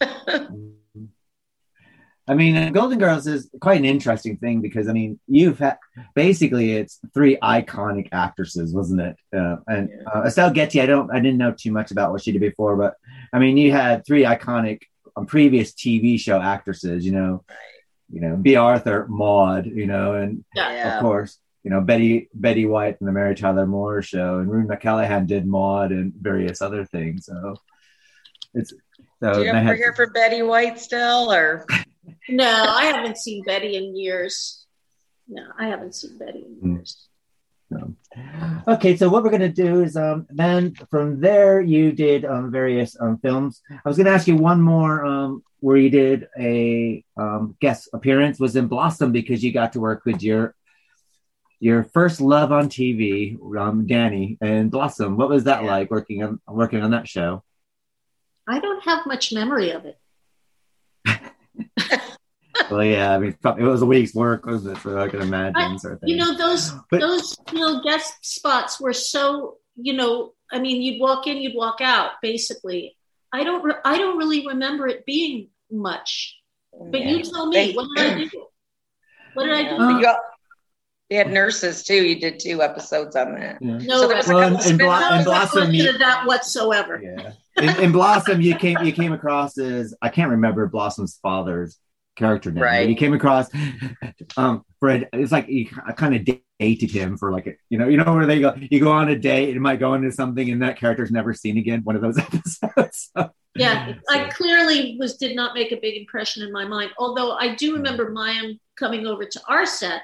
[2.26, 5.76] I mean, uh, Golden Girls is quite an interesting thing because I mean, you've had
[6.14, 9.16] basically it's three iconic actresses, wasn't it?
[9.36, 12.32] Uh, and uh, Estelle Getty, I don't, I didn't know too much about what she
[12.32, 12.94] did before, but
[13.32, 14.82] I mean, you had three iconic
[15.16, 17.44] um, previous TV show actresses, you know,
[18.10, 20.96] you know, Bea Arthur, Maude, you know, and Yeah.
[20.96, 24.66] of course, you know, Betty Betty White and the Mary Tyler Moore show, and Rue
[24.66, 27.26] McClanahan did Maude and various other things.
[27.26, 27.56] So
[28.52, 28.72] it's
[29.20, 31.66] so Do you they ever hear from Betty White still, or
[32.28, 34.66] No, I haven't seen Betty in years.
[35.26, 36.74] No, I haven't seen Betty in Hmm.
[36.76, 37.08] years.
[38.68, 42.94] Okay, so what we're gonna do is um then from there you did um various
[43.00, 43.62] um films.
[43.70, 48.38] I was gonna ask you one more um where you did a um guest appearance
[48.38, 50.54] was in Blossom because you got to work with your
[51.64, 55.16] your first love on TV, um Danny and Blossom.
[55.16, 55.70] What was that Yeah.
[55.70, 57.42] like working on working on that show?
[58.46, 59.98] I don't have much memory of it.
[62.70, 64.82] well, yeah, I mean, it was a week's work, wasn't it?
[64.82, 65.56] So I can imagine.
[65.56, 66.10] I, sort of thing.
[66.10, 70.34] you know, those but, those you know guest spots were so you know.
[70.52, 72.94] I mean, you'd walk in, you'd walk out, basically.
[73.32, 73.64] I don't.
[73.64, 76.36] Re- I don't really remember it being much.
[76.78, 77.08] But yeah.
[77.08, 78.46] you tell me, what did I do?
[79.32, 79.82] What did I do?
[79.82, 80.14] Uh, you,
[81.10, 81.94] they had nurses too.
[82.06, 83.58] You did two episodes on that.
[83.60, 83.78] Yeah.
[83.78, 87.00] No, so there was well, in, in, Bla- in Blossom, you, that whatsoever.
[87.02, 87.32] Yeah.
[87.56, 91.78] In, in, Blossom, you came you came across as I can't remember Blossom's father's
[92.16, 92.62] character name.
[92.62, 92.88] Right.
[92.88, 93.50] You came across
[94.36, 95.08] um Fred.
[95.12, 96.24] It's like you kind of
[96.58, 99.08] dated him for like a, you know you know where they go you go on
[99.08, 101.82] a date it might go into something and that character's never seen again.
[101.84, 103.10] One of those episodes.
[103.14, 104.18] so, yeah, so.
[104.18, 106.92] I clearly was did not make a big impression in my mind.
[106.98, 110.00] Although I do remember Mayim coming over to our set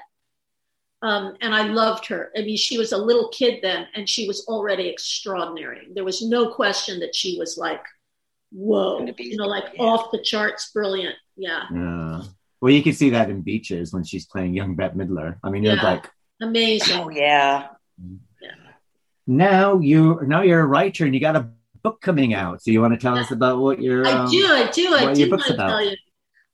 [1.01, 2.31] um, and I loved her.
[2.35, 5.87] I mean, she was a little kid then, and she was already extraordinary.
[5.93, 7.83] There was no question that she was like,
[8.51, 9.83] whoa, you know, like yeah.
[9.83, 11.15] off the charts, brilliant.
[11.35, 11.63] Yeah.
[11.73, 12.21] Yeah.
[12.59, 15.37] Well, you can see that in Beaches when she's playing young Bette Midler.
[15.43, 15.83] I mean, you're yeah.
[15.83, 16.99] like amazing.
[16.99, 17.69] Oh yeah.
[18.39, 18.51] yeah.
[19.25, 21.49] Now you now you're a writer and you got a
[21.81, 22.61] book coming out.
[22.61, 25.13] So you want to tell us about what your I um, do, I do, I
[25.13, 25.97] do want to tell you.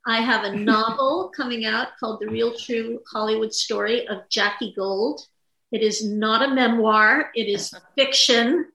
[0.08, 5.20] I have a novel coming out called The Real True Hollywood Story of Jackie Gold.
[5.74, 8.68] It is not a memoir, it is fiction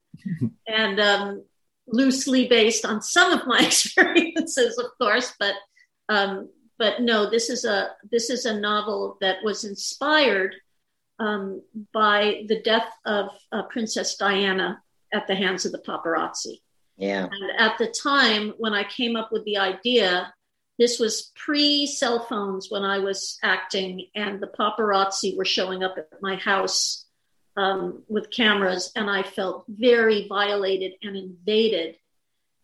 [0.69, 1.43] and um,
[1.87, 5.55] loosely based on some of my experiences, of course, but
[6.11, 10.55] um, but no, this is a this is a novel that was inspired
[11.19, 11.63] um,
[11.95, 14.83] by the death of uh, Princess Diana
[15.15, 16.61] at the hands of the paparazzi.
[16.99, 17.29] Yeah.
[17.31, 20.35] And at the time when I came up with the idea,
[20.79, 25.97] this was pre cell phones when I was acting, and the paparazzi were showing up
[25.99, 27.07] at my house
[27.57, 31.97] um, with cameras, and I felt very violated and invaded.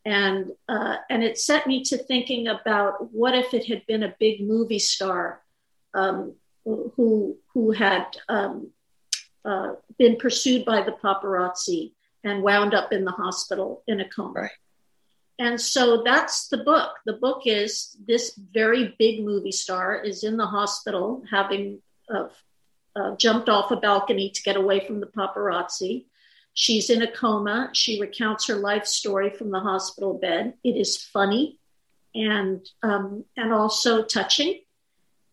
[0.05, 4.15] And uh, and it set me to thinking about what if it had been a
[4.19, 5.43] big movie star
[5.93, 6.35] um,
[6.65, 8.71] who who had um,
[9.45, 11.93] uh, been pursued by the paparazzi
[12.25, 14.43] and wound up in the hospital in a coma.
[14.43, 14.51] Right.
[15.39, 16.97] And so that's the book.
[17.07, 21.81] The book is this very big movie star is in the hospital having
[22.13, 22.29] uh,
[22.97, 26.07] uh, jumped off a balcony to get away from the paparazzi.
[26.55, 27.71] She's in a coma.
[27.73, 30.55] She recounts her life story from the hospital bed.
[30.65, 31.61] It is funny
[32.15, 34.61] and um, and also touching,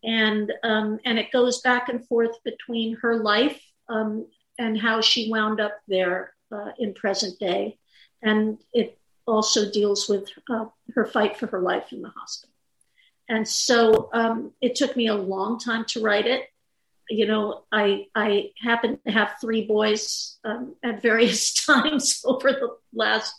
[0.04, 4.26] and um, and it goes back and forth between her life um,
[4.56, 7.78] and how she wound up there uh, in present day,
[8.22, 8.96] and it
[9.26, 12.54] also deals with uh, her fight for her life in the hospital.
[13.28, 16.44] And so um, it took me a long time to write it.
[17.08, 22.76] You know, I I happen to have three boys um, at various times over the
[22.92, 23.34] last,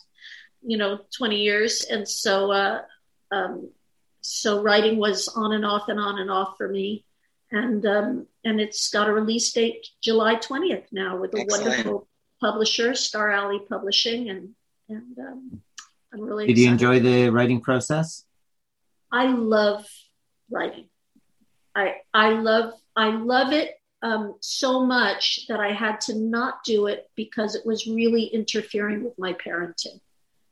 [0.62, 2.82] you know, 20 years, and so uh,
[3.30, 3.70] um,
[4.22, 7.04] so writing was on and off and on and off for me,
[7.50, 11.66] and um, and it's got a release date July 20th now with a Excellent.
[11.66, 12.08] wonderful
[12.40, 14.54] publisher, Star Alley Publishing, and
[14.88, 15.62] and um,
[16.18, 16.46] I'm really.
[16.46, 16.64] Did excited.
[16.64, 18.24] you enjoy the writing process?
[19.12, 19.86] I love
[20.50, 20.88] writing.
[21.74, 26.86] I I love I love it um, so much that I had to not do
[26.86, 30.00] it because it was really interfering with my parenting.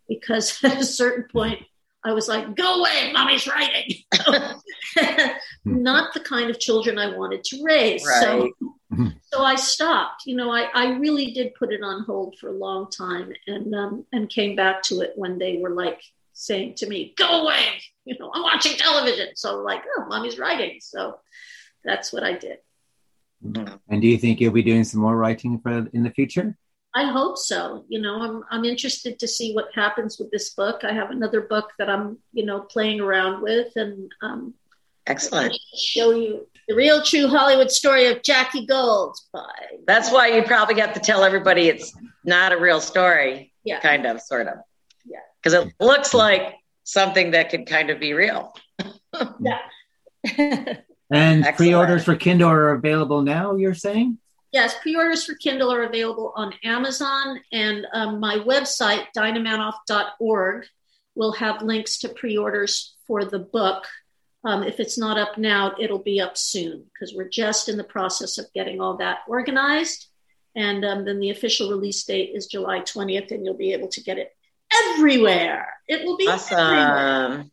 [0.09, 1.63] Because at a certain point,
[2.07, 3.91] I was like, "Go away, mommy's writing."
[5.65, 8.07] not the kind of children I wanted to raise.
[8.07, 8.23] Right.
[8.23, 8.51] So
[9.33, 10.23] so I stopped.
[10.25, 13.75] You know, I, I really did put it on hold for a long time and
[13.75, 16.01] um, and came back to it when they were like
[16.33, 19.29] saying to me, "Go away!" You know, I'm watching television.
[19.35, 20.79] So like, oh, mommy's writing.
[20.81, 21.19] So
[21.85, 22.59] that's what I did.
[23.43, 26.57] And do you think you'll be doing some more writing for in the future?
[26.97, 27.85] I hope so.
[27.89, 30.83] You know, I'm I'm interested to see what happens with this book.
[30.83, 34.55] I have another book that I'm, you know, playing around with, and um,
[35.07, 35.55] excellent.
[35.77, 39.15] Show you the real true Hollywood story of Jackie Gold.
[39.31, 39.45] By
[39.87, 41.95] that's why you probably have to tell everybody it's
[42.25, 43.53] not a real story.
[43.63, 44.55] Yeah, kind of, sort of.
[45.05, 48.55] Yeah, because it looks like something that could kind of be real.
[49.39, 49.59] yeah.
[50.39, 51.57] and Excellent.
[51.59, 53.55] pre-orders for Kindle are available now.
[53.57, 54.17] You're saying?
[54.57, 60.67] Yes, pre-orders for Kindle are available on Amazon, and um, my website dinahmanoff.org
[61.15, 63.87] will have links to pre-orders for the book
[64.47, 67.83] um, if it's not up now, it'll be up soon because we're just in the
[67.83, 70.07] process of getting all that organized.
[70.55, 74.03] And um, then the official release date is July 20th, and you'll be able to
[74.05, 74.31] get it
[74.73, 75.69] everywhere.
[75.89, 76.59] It will be awesome.
[76.61, 77.47] Everywhere.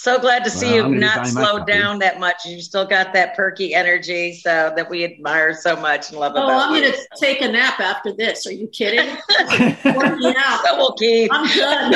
[0.00, 2.46] So glad to see well, you not slowed down that much.
[2.46, 6.42] You still got that perky energy, so that we admire so much and love oh,
[6.42, 6.50] about.
[6.50, 8.46] Oh, I'm going to take a nap after this.
[8.46, 9.14] Are you kidding?
[9.82, 11.30] so we'll keep.
[11.30, 11.92] I'm done.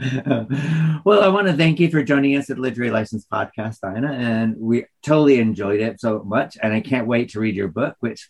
[1.02, 4.54] well, I want to thank you for joining us at Literary License Podcast, Diana, and
[4.58, 6.58] we totally enjoyed it so much.
[6.62, 8.28] And I can't wait to read your book, which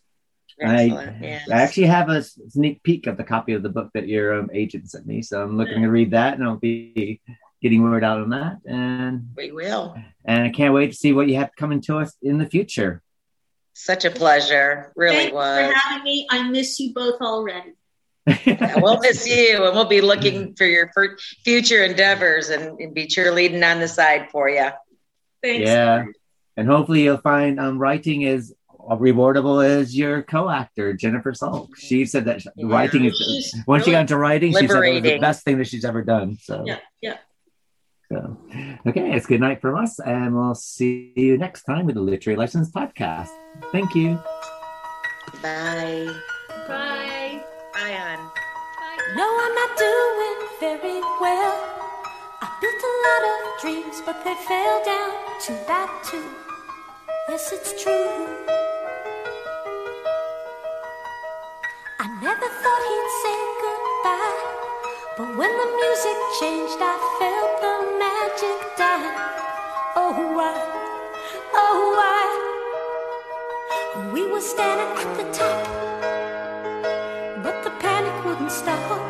[0.64, 0.82] I,
[1.20, 1.48] yes.
[1.50, 4.50] I, actually have a sneak peek of the copy of the book that your um,
[4.52, 5.22] agent sent me.
[5.22, 7.20] So I'm looking to read that, and I'll be
[7.62, 8.58] getting word out on that.
[8.66, 9.96] And we will.
[10.24, 13.02] And I can't wait to see what you have coming to us in the future.
[13.72, 15.70] Such a pleasure, really Thanks was.
[15.70, 16.26] for having me.
[16.30, 17.74] I miss you both already.
[18.44, 20.90] yeah, we'll miss you, and we'll be looking for your
[21.44, 24.68] future endeavors and, and be cheerleading on the side for you.
[25.42, 25.68] Thanks.
[25.68, 26.04] Yeah,
[26.56, 28.52] and hopefully you'll find um, writing is
[28.96, 31.70] rewardable as your co-actor Jennifer Salt.
[31.76, 32.66] She said that yeah.
[32.66, 34.68] writing is once really she got into writing, liberating.
[34.68, 36.38] she said it was the best thing that she's ever done.
[36.40, 37.18] So yeah, yeah.
[38.10, 38.38] So,
[38.86, 42.38] okay, it's good night from us, and we'll see you next time with the Literary
[42.38, 43.28] License Podcast.
[43.70, 44.18] Thank you.
[45.42, 46.08] Bye.
[46.66, 47.42] Bye.
[47.74, 48.30] Bye, Anne.
[49.14, 51.78] No, I'm not doing very well.
[52.40, 56.24] I built a lot of dreams, but they fell down to that too.
[57.28, 58.77] Yes, it's true.
[62.22, 64.42] Never thought he'd say goodbye,
[65.16, 69.12] but when the music changed, I felt the magic die.
[69.94, 70.58] Oh, why?
[71.54, 72.26] Oh, why?
[74.12, 75.62] We were standing at the top,
[77.44, 79.00] but the panic wouldn't stop,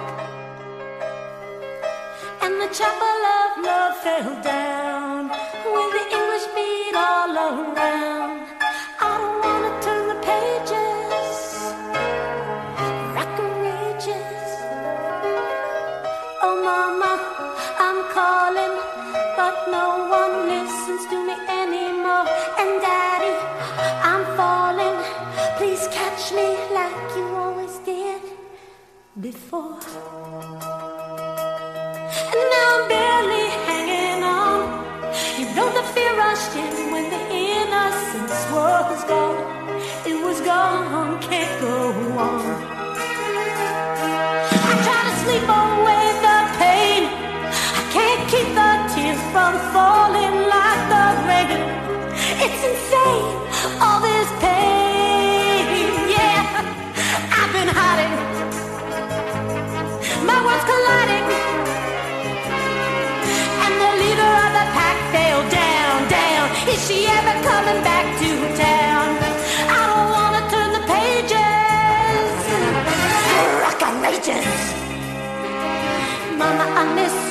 [2.43, 7.98] and the chapel of love fell down with the English beat all around.
[32.87, 34.61] Barely hanging on.
[35.39, 37.22] You know the fear rushed in when the
[37.55, 39.41] innocence was gone.
[40.07, 41.78] It was gone, can't go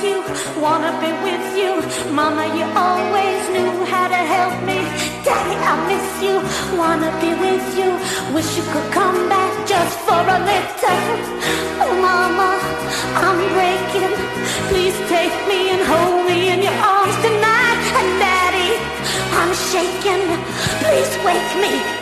[0.02, 0.22] you,
[0.60, 1.72] wanna be with you.
[2.12, 4.78] Mama, you always knew how to help me.
[5.24, 6.34] Daddy, I miss you,
[6.78, 7.90] wanna be with you.
[8.34, 11.02] Wish you could come back just for a little.
[11.82, 12.50] Oh, Mama,
[13.24, 14.14] I'm breaking.
[14.70, 17.80] Please take me and hold me in your arms tonight.
[17.98, 18.70] And Daddy,
[19.40, 20.24] I'm shaking.
[20.82, 21.97] Please wake me.